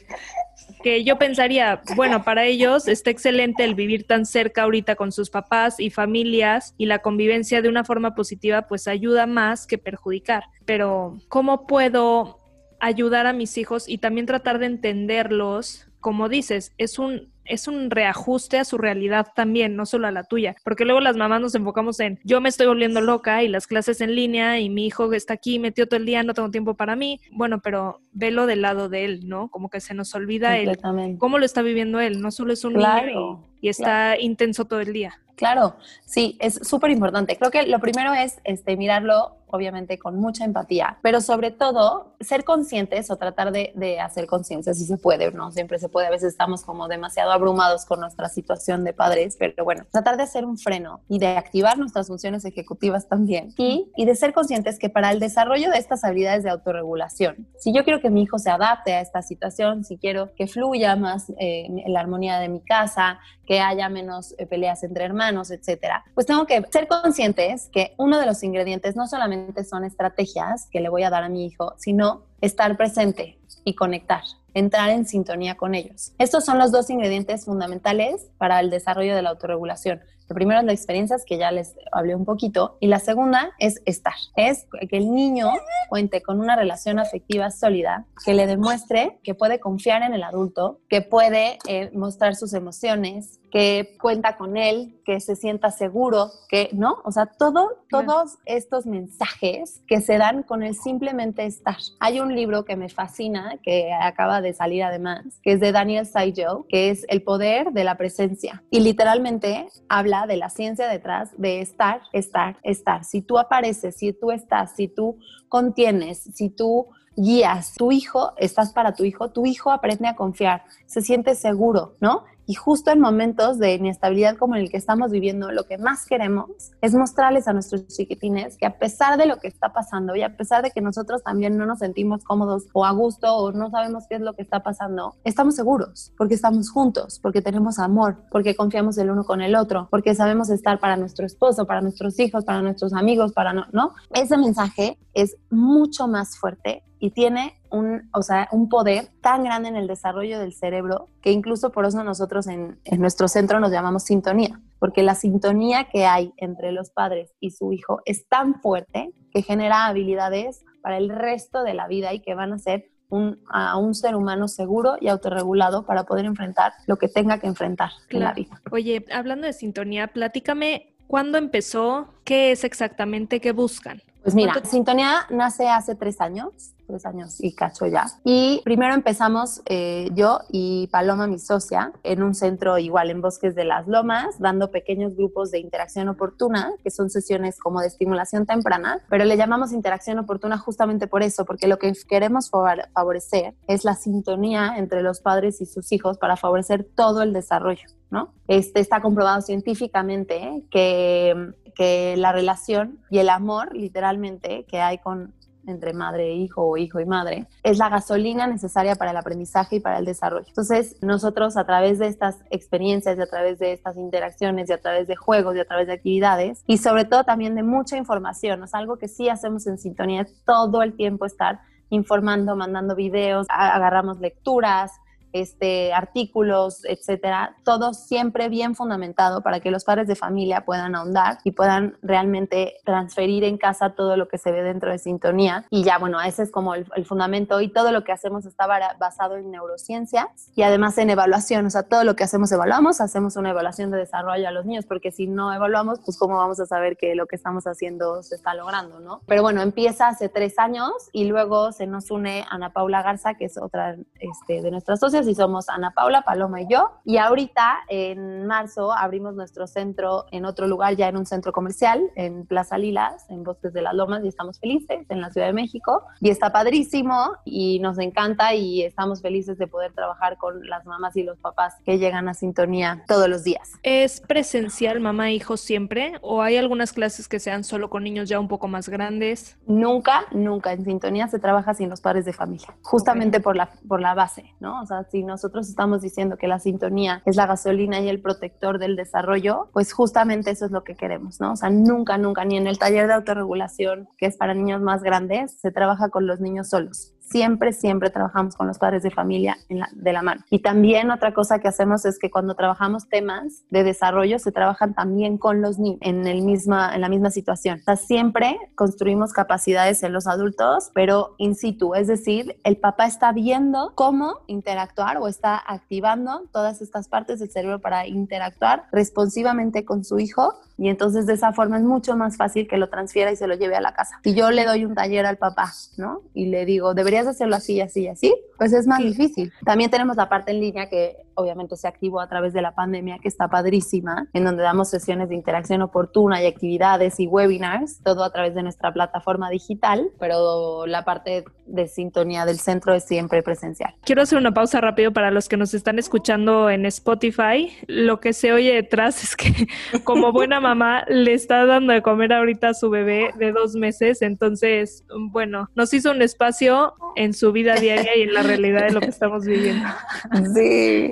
que 0.81 1.03
yo 1.03 1.17
pensaría, 1.17 1.81
bueno, 1.95 2.23
para 2.23 2.45
ellos 2.45 2.87
está 2.87 3.09
excelente 3.09 3.63
el 3.63 3.75
vivir 3.75 4.05
tan 4.05 4.25
cerca 4.25 4.63
ahorita 4.63 4.95
con 4.95 5.11
sus 5.11 5.29
papás 5.29 5.79
y 5.79 5.89
familias 5.89 6.73
y 6.77 6.85
la 6.85 6.99
convivencia 6.99 7.61
de 7.61 7.69
una 7.69 7.83
forma 7.83 8.15
positiva 8.15 8.63
pues 8.63 8.87
ayuda 8.87 9.25
más 9.25 9.67
que 9.67 9.77
perjudicar. 9.77 10.43
Pero 10.65 11.17
¿cómo 11.29 11.67
puedo 11.67 12.39
ayudar 12.79 13.27
a 13.27 13.33
mis 13.33 13.57
hijos 13.57 13.87
y 13.87 13.99
también 13.99 14.25
tratar 14.25 14.59
de 14.59 14.67
entenderlos? 14.67 15.87
Como 15.99 16.29
dices, 16.29 16.73
es 16.77 16.99
un 16.99 17.30
es 17.45 17.67
un 17.67 17.89
reajuste 17.89 18.59
a 18.59 18.65
su 18.65 18.77
realidad 18.77 19.27
también, 19.35 19.75
no 19.75 19.85
solo 19.85 20.07
a 20.07 20.11
la 20.11 20.23
tuya, 20.23 20.55
porque 20.63 20.85
luego 20.85 21.01
las 21.01 21.17
mamás 21.17 21.41
nos 21.41 21.55
enfocamos 21.55 21.99
en 21.99 22.19
yo 22.23 22.41
me 22.41 22.49
estoy 22.49 22.67
volviendo 22.67 23.01
loca 23.01 23.43
y 23.43 23.47
las 23.47 23.67
clases 23.67 24.01
en 24.01 24.15
línea 24.15 24.59
y 24.59 24.69
mi 24.69 24.85
hijo 24.85 25.11
está 25.13 25.33
aquí 25.33 25.59
metido 25.59 25.87
todo 25.87 25.99
el 25.99 26.05
día, 26.05 26.23
no 26.23 26.33
tengo 26.33 26.51
tiempo 26.51 26.75
para 26.75 26.95
mí, 26.95 27.19
bueno, 27.31 27.61
pero 27.61 28.01
velo 28.13 28.45
del 28.45 28.61
lado 28.61 28.89
de 28.89 29.05
él, 29.05 29.27
¿no? 29.27 29.49
Como 29.49 29.69
que 29.69 29.81
se 29.81 29.93
nos 29.93 30.13
olvida 30.15 30.57
él, 30.57 30.77
cómo 31.17 31.37
lo 31.37 31.45
está 31.45 31.61
viviendo 31.61 31.99
él, 31.99 32.21
no 32.21 32.31
solo 32.31 32.53
es 32.53 32.63
un 32.63 32.73
niño 32.73 33.50
y 33.61 33.69
está 33.69 34.19
intenso 34.19 34.65
todo 34.65 34.81
el 34.81 34.91
día. 34.91 35.19
Claro, 35.35 35.75
sí, 36.05 36.37
es 36.39 36.59
súper 36.67 36.91
importante. 36.91 37.35
Creo 37.35 37.49
que 37.49 37.63
lo 37.63 37.79
primero 37.79 38.13
es 38.13 38.39
este, 38.43 38.77
mirarlo 38.77 39.37
obviamente 39.51 39.99
con 39.99 40.15
mucha 40.15 40.45
empatía, 40.45 40.97
pero 41.01 41.21
sobre 41.21 41.51
todo 41.51 42.15
ser 42.19 42.43
conscientes 42.43 43.11
o 43.11 43.17
tratar 43.17 43.51
de, 43.51 43.99
hacer 43.99 44.25
conciencia 44.25 44.73
si 44.73 44.85
se 44.85 44.97
puede, 44.97 45.31
no 45.31 45.51
siempre 45.51 45.77
se 45.77 45.89
puede, 45.89 46.07
a 46.07 46.09
veces 46.09 46.29
estamos 46.29 46.63
como 46.63 46.87
demasiado 46.87 47.31
abrumados 47.31 47.85
con 47.85 47.99
nuestra 47.99 48.29
situación 48.29 48.83
de 48.83 48.93
padres, 48.93 49.35
pero 49.37 49.63
bueno, 49.63 49.85
tratar 49.91 50.17
de 50.17 50.23
hacer 50.23 50.45
un 50.45 50.57
freno 50.57 51.01
y 51.09 51.19
de 51.19 51.27
activar 51.27 51.77
nuestras 51.77 52.07
funciones 52.07 52.45
ejecutivas 52.45 53.07
también 53.07 53.53
y, 53.57 53.91
y 53.95 54.05
de 54.05 54.15
ser 54.15 54.33
conscientes 54.33 54.79
que 54.79 54.89
para 54.89 55.11
el 55.11 55.19
desarrollo 55.19 55.69
de 55.69 55.77
estas 55.77 56.03
habilidades 56.03 56.43
de 56.43 56.49
autorregulación, 56.49 57.47
si 57.59 57.73
yo 57.73 57.83
quiero 57.83 57.99
que 57.99 58.09
mi 58.09 58.23
hijo 58.23 58.39
se 58.39 58.49
adapte 58.49 58.93
a 58.93 59.01
esta 59.01 59.21
situación, 59.21 59.83
si 59.83 59.97
quiero 59.97 60.33
que 60.35 60.47
fluya 60.47 60.95
más 60.95 61.31
eh, 61.39 61.67
la 61.87 61.99
armonía 61.99 62.39
de 62.39 62.47
mi 62.47 62.61
casa, 62.61 63.19
que 63.51 63.59
haya 63.59 63.89
menos 63.89 64.33
eh, 64.37 64.45
peleas 64.45 64.81
entre 64.81 65.03
hermanos, 65.03 65.51
etcétera, 65.51 66.05
pues 66.13 66.25
tengo 66.25 66.45
que 66.45 66.63
ser 66.71 66.87
conscientes 66.87 67.67
que 67.73 67.93
uno 67.97 68.17
de 68.17 68.25
los 68.25 68.43
ingredientes 68.43 68.95
no 68.95 69.09
solamente 69.09 69.65
son 69.65 69.83
estrategias 69.83 70.69
que 70.71 70.79
le 70.79 70.87
voy 70.87 71.03
a 71.03 71.09
dar 71.09 71.25
a 71.25 71.27
mi 71.27 71.47
hijo, 71.47 71.75
sino 71.77 72.23
estar 72.39 72.77
presente 72.77 73.37
y 73.65 73.75
conectar, 73.75 74.21
entrar 74.53 74.89
en 74.91 75.05
sintonía 75.05 75.57
con 75.57 75.75
ellos. 75.75 76.13
Estos 76.17 76.45
son 76.45 76.59
los 76.59 76.71
dos 76.71 76.89
ingredientes 76.89 77.43
fundamentales 77.43 78.29
para 78.37 78.61
el 78.61 78.69
desarrollo 78.69 79.17
de 79.17 79.21
la 79.21 79.31
autorregulación. 79.31 79.99
El 80.31 80.35
primero 80.35 80.61
es 80.61 80.65
la 80.65 80.71
experiencia, 80.71 81.17
que 81.25 81.37
ya 81.37 81.51
les 81.51 81.75
hablé 81.91 82.15
un 82.15 82.23
poquito, 82.23 82.77
y 82.79 82.87
la 82.87 82.99
segunda 82.99 83.51
es 83.59 83.81
estar. 83.85 84.13
Es 84.37 84.65
que 84.89 84.97
el 84.97 85.13
niño 85.13 85.49
cuente 85.89 86.21
con 86.21 86.39
una 86.39 86.55
relación 86.55 86.99
afectiva 86.99 87.51
sólida, 87.51 88.05
que 88.23 88.33
le 88.33 88.47
demuestre 88.47 89.19
que 89.23 89.35
puede 89.35 89.59
confiar 89.59 90.03
en 90.03 90.13
el 90.13 90.23
adulto, 90.23 90.79
que 90.87 91.01
puede 91.01 91.57
eh, 91.67 91.91
mostrar 91.93 92.35
sus 92.35 92.53
emociones, 92.53 93.41
que 93.51 93.97
cuenta 93.99 94.37
con 94.37 94.55
él, 94.55 95.01
que 95.05 95.19
se 95.19 95.35
sienta 95.35 95.69
seguro, 95.71 96.31
que, 96.47 96.69
¿no? 96.71 97.01
O 97.03 97.11
sea, 97.11 97.25
todo, 97.25 97.83
todos 97.89 98.37
estos 98.45 98.85
mensajes 98.85 99.81
que 99.87 99.99
se 99.99 100.17
dan 100.17 100.43
con 100.43 100.63
el 100.63 100.75
simplemente 100.75 101.45
estar. 101.45 101.75
Hay 101.99 102.21
un 102.21 102.33
libro 102.33 102.63
que 102.63 102.77
me 102.77 102.87
fascina, 102.87 103.57
que 103.61 103.91
acaba 103.91 104.41
de 104.41 104.53
salir 104.53 104.83
además, 104.83 105.25
que 105.43 105.53
es 105.53 105.59
de 105.59 105.73
Daniel 105.73 106.05
Saigel, 106.05 106.63
que 106.69 106.89
es 106.89 107.05
El 107.09 107.23
poder 107.23 107.73
de 107.73 107.83
la 107.83 107.97
presencia. 107.97 108.63
Y 108.71 108.79
literalmente 108.79 109.67
habla 109.89 110.20
de 110.27 110.37
la 110.37 110.49
ciencia 110.49 110.87
detrás 110.87 111.29
de 111.37 111.61
estar, 111.61 112.01
estar, 112.13 112.57
estar. 112.63 113.03
Si 113.03 113.21
tú 113.21 113.37
apareces, 113.37 113.95
si 113.95 114.13
tú 114.13 114.31
estás, 114.31 114.75
si 114.75 114.87
tú 114.87 115.17
contienes, 115.49 116.19
si 116.33 116.49
tú 116.49 116.87
guías, 117.15 117.73
tu 117.75 117.91
hijo, 117.91 118.33
estás 118.37 118.73
para 118.73 118.93
tu 118.93 119.03
hijo, 119.03 119.31
tu 119.31 119.45
hijo 119.45 119.71
aprende 119.71 120.07
a 120.07 120.15
confiar, 120.15 120.63
se 120.85 121.01
siente 121.01 121.35
seguro, 121.35 121.95
¿no? 121.99 122.23
Y 122.51 122.55
justo 122.55 122.91
en 122.91 122.99
momentos 122.99 123.59
de 123.59 123.75
inestabilidad 123.75 124.35
como 124.35 124.57
el 124.57 124.69
que 124.69 124.75
estamos 124.75 125.09
viviendo, 125.09 125.53
lo 125.53 125.63
que 125.67 125.77
más 125.77 126.05
queremos 126.05 126.49
es 126.81 126.93
mostrarles 126.93 127.47
a 127.47 127.53
nuestros 127.53 127.87
chiquitines 127.87 128.57
que 128.57 128.65
a 128.65 128.77
pesar 128.77 129.17
de 129.17 129.25
lo 129.25 129.37
que 129.37 129.47
está 129.47 129.71
pasando 129.71 130.17
y 130.17 130.21
a 130.21 130.35
pesar 130.35 130.61
de 130.61 130.71
que 130.71 130.81
nosotros 130.81 131.23
también 131.23 131.57
no 131.57 131.65
nos 131.65 131.79
sentimos 131.79 132.25
cómodos 132.25 132.67
o 132.73 132.83
a 132.83 132.91
gusto 132.91 133.33
o 133.33 133.53
no 133.53 133.69
sabemos 133.69 134.03
qué 134.09 134.15
es 134.15 134.21
lo 134.21 134.33
que 134.33 134.41
está 134.41 134.63
pasando, 134.63 135.15
estamos 135.23 135.55
seguros 135.55 136.11
porque 136.17 136.33
estamos 136.33 136.69
juntos, 136.69 137.21
porque 137.23 137.41
tenemos 137.41 137.79
amor, 137.79 138.17
porque 138.29 138.53
confiamos 138.53 138.97
el 138.97 139.11
uno 139.11 139.23
con 139.23 139.41
el 139.41 139.55
otro, 139.55 139.87
porque 139.89 140.13
sabemos 140.13 140.49
estar 140.49 140.77
para 140.81 140.97
nuestro 140.97 141.25
esposo, 141.25 141.65
para 141.65 141.79
nuestros 141.79 142.19
hijos, 142.19 142.43
para 142.43 142.61
nuestros 142.61 142.91
amigos, 142.91 143.31
para 143.31 143.53
no, 143.53 143.67
¿no? 143.71 143.93
Ese 144.13 144.35
mensaje 144.35 144.97
es 145.13 145.37
mucho 145.49 146.09
más 146.09 146.37
fuerte 146.37 146.83
y 146.99 147.11
tiene 147.11 147.60
un, 147.71 148.09
o 148.13 148.21
sea, 148.21 148.47
un 148.51 148.69
poder 148.69 149.09
tan 149.21 149.43
grande 149.43 149.69
en 149.69 149.75
el 149.75 149.87
desarrollo 149.87 150.39
del 150.39 150.53
cerebro 150.53 151.07
que 151.21 151.31
incluso 151.31 151.71
por 151.71 151.85
eso 151.85 152.03
nosotros 152.03 152.47
en, 152.47 152.79
en, 152.83 153.01
nuestro 153.01 153.27
centro 153.27 153.59
nos 153.59 153.71
llamamos 153.71 154.03
sintonía, 154.03 154.59
porque 154.79 155.03
la 155.03 155.15
sintonía 155.15 155.85
que 155.85 156.05
hay 156.05 156.33
entre 156.37 156.71
los 156.71 156.89
padres 156.89 157.33
y 157.39 157.51
su 157.51 157.73
hijo 157.73 158.01
es 158.05 158.27
tan 158.27 158.61
fuerte 158.61 159.11
que 159.33 159.41
genera 159.41 159.85
habilidades 159.87 160.63
para 160.81 160.97
el 160.97 161.09
resto 161.09 161.63
de 161.63 161.73
la 161.73 161.87
vida 161.87 162.13
y 162.13 162.19
que 162.19 162.33
van 162.33 162.53
a 162.53 162.59
ser 162.59 162.89
un, 163.09 163.39
a 163.49 163.77
un 163.77 163.93
ser 163.93 164.15
humano 164.15 164.47
seguro 164.47 164.95
y 164.99 165.09
autorregulado 165.09 165.85
para 165.85 166.03
poder 166.03 166.25
enfrentar 166.25 166.73
lo 166.87 166.97
que 166.97 167.07
tenga 167.07 167.39
que 167.39 167.47
enfrentar 167.47 167.91
en 168.09 168.21
la 168.21 168.33
vida. 168.33 168.61
Oye, 168.71 169.05
hablando 169.11 169.47
de 169.47 169.53
sintonía, 169.53 170.07
platícame 170.07 170.93
cuándo 171.07 171.37
empezó, 171.37 172.07
qué 172.23 172.51
es 172.51 172.63
exactamente, 172.63 173.41
qué 173.41 173.51
buscan. 173.51 174.01
Pues 174.23 174.35
mira, 174.35 174.53
Sintonía 174.63 175.25
nace 175.29 175.67
hace 175.67 175.95
tres 175.95 176.21
años, 176.21 176.73
tres 176.91 177.05
años 177.05 177.37
y 177.39 177.55
cacho 177.55 177.87
ya. 177.87 178.05
Y 178.23 178.61
primero 178.63 178.93
empezamos 178.93 179.61
eh, 179.65 180.09
yo 180.13 180.41
y 180.49 180.87
Paloma, 180.87 181.27
mi 181.27 181.39
socia, 181.39 181.93
en 182.03 182.21
un 182.21 182.35
centro 182.35 182.77
igual 182.77 183.09
en 183.09 183.21
Bosques 183.21 183.55
de 183.55 183.63
las 183.63 183.87
Lomas, 183.87 184.39
dando 184.39 184.71
pequeños 184.71 185.15
grupos 185.15 185.51
de 185.51 185.59
interacción 185.59 186.09
oportuna, 186.09 186.71
que 186.83 186.91
son 186.91 187.09
sesiones 187.09 187.57
como 187.59 187.81
de 187.81 187.87
estimulación 187.87 188.45
temprana, 188.45 188.99
pero 189.09 189.25
le 189.25 189.37
llamamos 189.37 189.71
interacción 189.71 190.19
oportuna 190.19 190.57
justamente 190.57 191.07
por 191.07 191.23
eso, 191.23 191.45
porque 191.45 191.67
lo 191.67 191.79
que 191.79 191.93
queremos 192.07 192.49
favorecer 192.49 193.55
es 193.67 193.85
la 193.85 193.95
sintonía 193.95 194.75
entre 194.77 195.01
los 195.01 195.21
padres 195.21 195.61
y 195.61 195.65
sus 195.65 195.91
hijos 195.91 196.17
para 196.17 196.35
favorecer 196.35 196.83
todo 196.95 197.21
el 197.21 197.33
desarrollo. 197.33 197.87
¿no? 198.09 198.33
Este, 198.47 198.81
está 198.81 199.01
comprobado 199.01 199.41
científicamente 199.41 200.65
que 200.69 201.53
que 201.71 202.15
la 202.17 202.31
relación 202.31 202.99
y 203.09 203.19
el 203.19 203.29
amor, 203.29 203.75
literalmente, 203.75 204.65
que 204.65 204.81
hay 204.81 204.97
con 204.97 205.33
entre 205.67 205.93
madre 205.93 206.27
e 206.27 206.35
hijo 206.35 206.63
o 206.63 206.77
hijo 206.77 206.99
y 206.99 207.05
madre, 207.05 207.47
es 207.63 207.77
la 207.77 207.89
gasolina 207.89 208.47
necesaria 208.47 208.95
para 208.95 209.11
el 209.11 209.17
aprendizaje 209.17 209.77
y 209.77 209.79
para 209.79 209.99
el 209.99 210.05
desarrollo. 210.05 210.45
Entonces, 210.47 210.97
nosotros 211.01 211.57
a 211.57 211.65
través 211.65 211.99
de 211.99 212.07
estas 212.07 212.39
experiencias 212.49 213.17
y 213.17 213.21
a 213.21 213.27
través 213.27 213.59
de 213.59 213.73
estas 213.73 213.97
interacciones 213.97 214.69
y 214.69 214.73
a 214.73 214.81
través 214.81 215.07
de 215.07 215.15
juegos 215.15 215.55
y 215.55 215.59
a 215.59 215.65
través 215.65 215.87
de 215.87 215.93
actividades 215.93 216.63
y 216.67 216.77
sobre 216.77 217.05
todo 217.05 217.23
también 217.23 217.55
de 217.55 217.63
mucha 217.63 217.97
información, 217.97 218.63
es 218.63 218.73
algo 218.73 218.97
que 218.97 219.07
sí 219.07 219.29
hacemos 219.29 219.67
en 219.67 219.77
sintonía 219.77 220.27
todo 220.45 220.81
el 220.81 220.93
tiempo 220.93 221.25
estar 221.25 221.59
informando, 221.89 222.55
mandando 222.55 222.95
videos, 222.95 223.47
agarramos 223.49 224.19
lecturas, 224.19 224.91
este, 225.33 225.93
artículos, 225.93 226.85
etcétera, 226.85 227.55
todo 227.63 227.93
siempre 227.93 228.49
bien 228.49 228.75
fundamentado 228.75 229.41
para 229.41 229.59
que 229.59 229.71
los 229.71 229.83
padres 229.83 230.07
de 230.07 230.15
familia 230.15 230.65
puedan 230.65 230.95
ahondar 230.95 231.39
y 231.43 231.51
puedan 231.51 231.97
realmente 232.01 232.75
transferir 232.85 233.43
en 233.43 233.57
casa 233.57 233.91
todo 233.95 234.17
lo 234.17 234.27
que 234.27 234.37
se 234.37 234.51
ve 234.51 234.63
dentro 234.63 234.91
de 234.91 234.99
sintonía. 234.99 235.65
Y 235.69 235.83
ya, 235.83 235.97
bueno, 235.97 236.21
ese 236.21 236.43
es 236.43 236.51
como 236.51 236.75
el, 236.75 236.85
fundamento 237.05 237.59
y 237.61 237.67
todo 237.67 237.91
lo 237.91 238.03
que 238.03 238.11
hacemos 238.11 238.45
está 238.45 238.67
basado 238.99 239.35
en 239.35 239.51
neurociencias 239.51 240.51
y 240.55 240.61
además 240.61 240.97
en 240.97 241.09
evaluación, 241.09 241.65
o 241.65 241.69
sea, 241.69 241.83
todo 241.83 242.03
lo 242.03 242.15
que 242.15 242.23
hacemos 242.23 242.51
evaluamos, 242.51 243.01
hacemos 243.01 243.35
una 243.35 243.49
evaluación 243.49 243.91
de 243.91 243.97
desarrollo 243.97 244.47
a 244.47 244.51
los 244.51 244.65
niños, 244.65 244.85
porque 244.85 245.11
si 245.11 245.27
no 245.27 245.51
evaluamos, 245.53 245.99
pues 246.05 246.17
cómo 246.17 246.37
vamos 246.37 246.59
a 246.59 246.65
saber 246.65 246.97
que 246.97 247.15
lo 247.15 247.25
que 247.25 247.35
estamos 247.35 247.65
haciendo 247.65 248.23
se 248.23 248.35
está 248.35 248.53
logrando, 248.53 248.99
¿no? 248.99 249.21
Pero 249.25 249.41
bueno, 249.41 249.61
empieza 249.61 250.07
hace 250.07 250.29
tres 250.29 250.57
años 250.59 250.93
y 251.11 251.25
luego 251.25 251.71
se 251.71 251.87
nos 251.87 252.11
une 252.11 252.45
Ana 252.49 252.71
Paula 252.71 253.01
Garza, 253.01 253.33
que 253.33 253.45
es 253.45 253.57
otra 253.57 253.95
este, 254.19 254.61
de 254.61 254.71
nuestras 254.71 254.99
socias 254.99 255.20
y 255.27 255.35
somos 255.35 255.69
Ana 255.69 255.91
Paula, 255.91 256.21
Paloma 256.21 256.61
y 256.61 256.67
yo. 256.67 256.91
Y 257.05 257.17
ahorita, 257.17 257.79
en 257.87 258.45
marzo, 258.45 258.91
abrimos 258.93 259.35
nuestro 259.35 259.67
centro 259.67 260.25
en 260.31 260.45
otro 260.45 260.67
lugar, 260.67 260.95
ya 260.95 261.07
en 261.07 261.17
un 261.17 261.25
centro 261.25 261.51
comercial, 261.51 262.01
en 262.15 262.45
Plaza 262.45 262.77
Lilas, 262.77 263.25
en 263.29 263.43
Bosques 263.43 263.73
de 263.73 263.81
las 263.81 263.93
Lomas, 263.93 264.23
y 264.23 264.27
estamos 264.27 264.59
felices 264.59 265.05
en 265.09 265.21
la 265.21 265.29
Ciudad 265.31 265.47
de 265.47 265.53
México. 265.53 266.03
Y 266.19 266.29
está 266.29 266.51
padrísimo 266.51 267.33
y 267.45 267.79
nos 267.79 267.99
encanta 267.99 268.53
y 268.53 268.83
estamos 268.83 269.21
felices 269.21 269.57
de 269.57 269.67
poder 269.67 269.93
trabajar 269.93 270.37
con 270.37 270.67
las 270.67 270.85
mamás 270.85 271.15
y 271.15 271.23
los 271.23 271.37
papás 271.39 271.75
que 271.85 271.97
llegan 271.97 272.27
a 272.29 272.33
sintonía 272.33 273.03
todos 273.07 273.27
los 273.27 273.43
días. 273.43 273.71
¿Es 273.83 274.21
presencial 274.21 274.99
mamá 274.99 275.29
e 275.29 275.33
hijo 275.33 275.57
siempre 275.57 276.13
o 276.21 276.41
hay 276.41 276.57
algunas 276.57 276.93
clases 276.93 277.27
que 277.27 277.39
sean 277.39 277.63
solo 277.63 277.89
con 277.89 278.03
niños 278.03 278.29
ya 278.29 278.39
un 278.39 278.47
poco 278.47 278.67
más 278.67 278.89
grandes? 278.89 279.57
Nunca, 279.65 280.25
nunca 280.31 280.73
en 280.73 280.83
sintonía 280.85 281.27
se 281.27 281.39
trabaja 281.39 281.73
sin 281.73 281.89
los 281.89 282.01
padres 282.01 282.25
de 282.25 282.33
familia, 282.33 282.67
justamente 282.81 283.39
por, 283.39 283.55
la, 283.55 283.69
por 283.87 284.01
la 284.01 284.13
base, 284.13 284.53
¿no? 284.59 284.81
O 284.81 284.85
sea, 284.85 285.03
si 285.11 285.23
nosotros 285.23 285.67
estamos 285.67 286.01
diciendo 286.01 286.37
que 286.37 286.47
la 286.47 286.59
sintonía 286.59 287.21
es 287.25 287.35
la 287.35 287.45
gasolina 287.45 287.99
y 287.99 288.09
el 288.09 288.21
protector 288.21 288.79
del 288.79 288.95
desarrollo, 288.95 289.69
pues 289.73 289.91
justamente 289.93 290.51
eso 290.51 290.65
es 290.65 290.71
lo 290.71 290.83
que 290.83 290.95
queremos, 290.95 291.39
¿no? 291.39 291.53
O 291.53 291.55
sea, 291.55 291.69
nunca, 291.69 292.17
nunca, 292.17 292.45
ni 292.45 292.57
en 292.57 292.67
el 292.67 292.79
taller 292.79 293.07
de 293.07 293.13
autorregulación, 293.13 294.07
que 294.17 294.25
es 294.25 294.37
para 294.37 294.53
niños 294.53 294.81
más 294.81 295.03
grandes, 295.03 295.59
se 295.59 295.71
trabaja 295.71 296.09
con 296.09 296.27
los 296.27 296.39
niños 296.39 296.69
solos 296.69 297.13
siempre, 297.31 297.73
siempre 297.73 298.09
trabajamos 298.09 298.55
con 298.55 298.67
los 298.67 298.77
padres 298.77 299.03
de 299.03 299.11
familia 299.11 299.57
de 299.69 300.13
la 300.13 300.21
mano. 300.21 300.41
Y 300.49 300.59
también 300.59 301.11
otra 301.11 301.33
cosa 301.33 301.59
que 301.59 301.67
hacemos 301.67 302.05
es 302.05 302.19
que 302.19 302.29
cuando 302.29 302.55
trabajamos 302.55 303.07
temas 303.07 303.63
de 303.69 303.83
desarrollo, 303.83 304.39
se 304.39 304.51
trabajan 304.51 304.93
también 304.93 305.37
con 305.37 305.61
los 305.61 305.79
niños 305.79 305.99
en, 306.01 306.27
el 306.27 306.41
misma, 306.41 306.93
en 306.93 307.01
la 307.01 307.09
misma 307.09 307.29
situación. 307.29 307.79
O 307.79 307.83
sea, 307.83 307.95
siempre 307.95 308.57
construimos 308.75 309.33
capacidades 309.33 310.03
en 310.03 310.13
los 310.13 310.27
adultos, 310.27 310.91
pero 310.93 311.35
in 311.37 311.55
situ, 311.55 311.95
es 311.95 312.07
decir, 312.07 312.59
el 312.63 312.77
papá 312.77 313.05
está 313.05 313.31
viendo 313.31 313.93
cómo 313.95 314.39
interactuar 314.47 315.17
o 315.17 315.27
está 315.27 315.61
activando 315.65 316.43
todas 316.51 316.81
estas 316.81 317.07
partes 317.07 317.39
del 317.39 317.49
cerebro 317.49 317.79
para 317.79 318.07
interactuar 318.07 318.85
responsivamente 318.91 319.85
con 319.85 320.03
su 320.03 320.19
hijo 320.19 320.55
y 320.81 320.89
entonces 320.89 321.27
de 321.27 321.33
esa 321.33 321.53
forma 321.53 321.77
es 321.77 321.83
mucho 321.83 322.17
más 322.17 322.37
fácil 322.37 322.67
que 322.67 322.75
lo 322.75 322.89
transfiera 322.89 323.31
y 323.31 323.35
se 323.35 323.45
lo 323.45 323.53
lleve 323.53 323.75
a 323.75 323.81
la 323.81 323.93
casa. 323.93 324.19
Si 324.23 324.33
yo 324.33 324.49
le 324.49 324.65
doy 324.65 324.83
un 324.83 324.95
taller 324.95 325.27
al 325.27 325.37
papá, 325.37 325.71
¿no? 325.95 326.23
Y 326.33 326.47
le 326.47 326.65
digo, 326.65 326.95
debería 326.95 327.19
podrías 327.19 327.35
hacerlo 327.35 327.55
así, 327.55 327.81
así, 327.81 328.07
así, 328.07 328.33
pues 328.61 328.73
es 328.73 328.85
más 328.85 328.99
difícil. 328.99 329.51
También 329.65 329.89
tenemos 329.89 330.17
la 330.17 330.29
parte 330.29 330.51
en 330.51 330.59
línea 330.59 330.87
que 330.87 331.17
obviamente 331.33 331.75
se 331.77 331.87
activó 331.87 332.19
a 332.19 332.29
través 332.29 332.53
de 332.53 332.61
la 332.61 332.75
pandemia, 332.75 333.17
que 333.17 333.27
está 333.27 333.47
padrísima, 333.47 334.27
en 334.33 334.43
donde 334.43 334.61
damos 334.61 334.87
sesiones 334.87 335.29
de 335.29 335.35
interacción 335.35 335.81
oportuna 335.81 336.43
y 336.43 336.45
actividades 336.45 337.19
y 337.19 337.25
webinars, 337.25 338.03
todo 338.03 338.23
a 338.23 338.31
través 338.31 338.53
de 338.53 338.61
nuestra 338.61 338.93
plataforma 338.93 339.49
digital, 339.49 340.11
pero 340.19 340.85
la 340.85 341.03
parte 341.03 341.43
de 341.65 341.87
sintonía 341.87 342.45
del 342.45 342.59
centro 342.59 342.93
es 342.93 343.05
siempre 343.05 343.41
presencial. 343.41 343.95
Quiero 344.03 344.21
hacer 344.21 344.37
una 344.37 344.53
pausa 344.53 344.79
rápido 344.79 345.11
para 345.11 345.31
los 345.31 345.49
que 345.49 345.57
nos 345.57 345.73
están 345.73 345.97
escuchando 345.97 346.69
en 346.69 346.85
Spotify. 346.85 347.71
Lo 347.87 348.19
que 348.19 348.33
se 348.33 348.51
oye 348.51 348.73
detrás 348.73 349.23
es 349.23 349.35
que 349.35 349.67
como 350.03 350.31
buena 350.31 350.59
mamá 350.59 351.05
le 351.07 351.33
está 351.33 351.65
dando 351.65 351.93
de 351.93 352.01
comer 352.01 352.33
ahorita 352.33 352.69
a 352.69 352.73
su 352.75 352.89
bebé 352.91 353.31
de 353.37 353.53
dos 353.53 353.73
meses, 353.73 354.21
entonces, 354.21 355.03
bueno, 355.31 355.69
nos 355.73 355.93
hizo 355.93 356.11
un 356.11 356.21
espacio 356.21 356.93
en 357.15 357.33
su 357.33 357.51
vida 357.51 357.75
diaria 357.75 358.15
y 358.15 358.21
en 358.21 358.33
la 358.33 358.43
realidad 358.51 358.87
de 358.87 358.91
lo 358.91 358.99
que 358.99 359.07
estamos 359.07 359.45
viviendo. 359.45 359.87
Sí, 360.53 361.11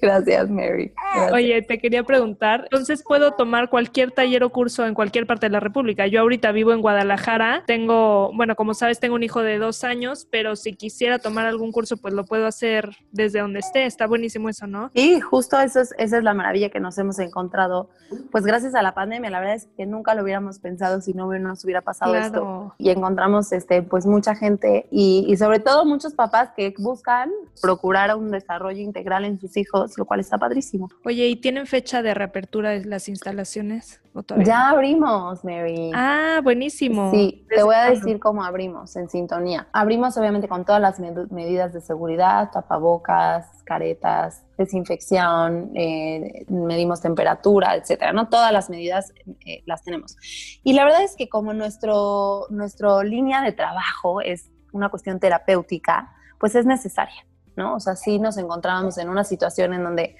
gracias 0.00 0.50
Mary. 0.50 0.92
Oye, 1.32 1.62
te 1.62 1.78
quería 1.78 2.02
preguntar, 2.02 2.62
entonces 2.64 3.02
puedo 3.06 3.32
tomar 3.32 3.68
cualquier 3.68 4.10
taller 4.12 4.44
o 4.44 4.50
curso 4.50 4.86
en 4.86 4.94
cualquier 4.94 5.26
parte 5.26 5.46
de 5.46 5.50
la 5.50 5.60
República. 5.60 6.06
Yo 6.06 6.20
ahorita 6.20 6.52
vivo 6.52 6.72
en 6.72 6.80
Guadalajara, 6.80 7.64
tengo, 7.66 8.32
bueno, 8.34 8.56
como 8.56 8.74
sabes, 8.74 9.00
tengo 9.00 9.14
un 9.14 9.22
hijo 9.22 9.42
de 9.42 9.58
dos 9.58 9.84
años, 9.84 10.26
pero 10.30 10.56
si 10.56 10.74
quisiera 10.74 11.18
tomar 11.18 11.46
algún 11.46 11.72
curso, 11.72 11.96
pues 11.96 12.14
lo 12.14 12.24
puedo 12.24 12.46
hacer 12.46 12.90
desde 13.12 13.40
donde 13.40 13.60
esté. 13.60 13.86
Está 13.86 14.06
buenísimo 14.06 14.48
eso, 14.48 14.66
¿no? 14.66 14.90
Sí, 14.94 15.20
justo 15.20 15.58
eso 15.60 15.80
es, 15.80 15.94
esa 15.98 16.18
es 16.18 16.24
la 16.24 16.34
maravilla 16.34 16.70
que 16.70 16.80
nos 16.80 16.98
hemos 16.98 17.18
encontrado, 17.18 17.90
pues 18.30 18.44
gracias 18.44 18.74
a 18.74 18.82
la 18.82 18.94
pandemia. 18.94 19.30
La 19.30 19.40
verdad 19.40 19.56
es 19.56 19.68
que 19.76 19.86
nunca 19.86 20.14
lo 20.14 20.22
hubiéramos 20.22 20.58
pensado 20.58 21.00
si 21.00 21.12
no 21.12 21.30
nos 21.38 21.64
hubiera 21.64 21.82
pasado 21.82 22.14
esto. 22.14 22.74
Y 22.78 22.90
encontramos, 22.90 23.52
este, 23.52 23.82
pues 23.82 24.06
mucha 24.06 24.34
gente 24.34 24.86
y, 24.90 25.24
y 25.28 25.36
sobre 25.36 25.60
todo 25.60 25.84
muchos 25.84 26.14
papás 26.14 26.50
que 26.56 26.74
buscan 26.80 27.30
procurar 27.60 28.14
un 28.16 28.30
desarrollo 28.30 28.80
integral 28.80 29.24
en 29.24 29.38
sus 29.38 29.56
hijos, 29.56 29.96
lo 29.98 30.04
cual 30.04 30.20
está 30.20 30.38
padrísimo. 30.38 30.88
Oye, 31.04 31.28
¿y 31.28 31.36
tienen 31.36 31.66
fecha 31.66 32.02
de 32.02 32.14
reapertura 32.14 32.70
de 32.70 32.84
las 32.84 33.08
instalaciones? 33.08 34.00
Ya 34.44 34.70
abrimos, 34.70 35.44
Mary. 35.44 35.92
Ah, 35.94 36.40
buenísimo. 36.42 37.12
Sí, 37.12 37.46
te 37.48 37.62
voy 37.62 37.76
a 37.76 37.90
decir 37.90 38.18
cómo 38.18 38.42
abrimos 38.42 38.96
en 38.96 39.08
sintonía. 39.08 39.68
Abrimos 39.72 40.16
obviamente 40.16 40.48
con 40.48 40.64
todas 40.64 40.80
las 40.80 40.98
medidas 40.98 41.72
de 41.72 41.80
seguridad, 41.80 42.50
tapabocas, 42.50 43.46
caretas, 43.64 44.42
desinfección, 44.58 45.70
eh, 45.76 46.44
medimos 46.48 47.00
temperatura, 47.00 47.76
etcétera, 47.76 48.12
¿no? 48.12 48.28
Todas 48.28 48.52
las 48.52 48.68
medidas 48.68 49.12
eh, 49.46 49.62
las 49.64 49.84
tenemos. 49.84 50.16
Y 50.64 50.72
la 50.72 50.84
verdad 50.84 51.04
es 51.04 51.14
que 51.14 51.28
como 51.28 51.52
nuestro, 51.52 52.46
nuestro 52.50 53.04
línea 53.04 53.42
de 53.42 53.52
trabajo 53.52 54.20
es 54.20 54.50
una 54.72 54.88
cuestión 54.88 55.20
terapéutica, 55.20 56.12
pues 56.40 56.54
es 56.54 56.64
necesaria, 56.66 57.26
¿no? 57.54 57.76
O 57.76 57.80
sea, 57.80 57.94
sí 57.94 58.18
nos 58.18 58.38
encontrábamos 58.38 58.98
en 58.98 59.10
una 59.10 59.22
situación 59.22 59.74
en 59.74 59.84
donde 59.84 60.16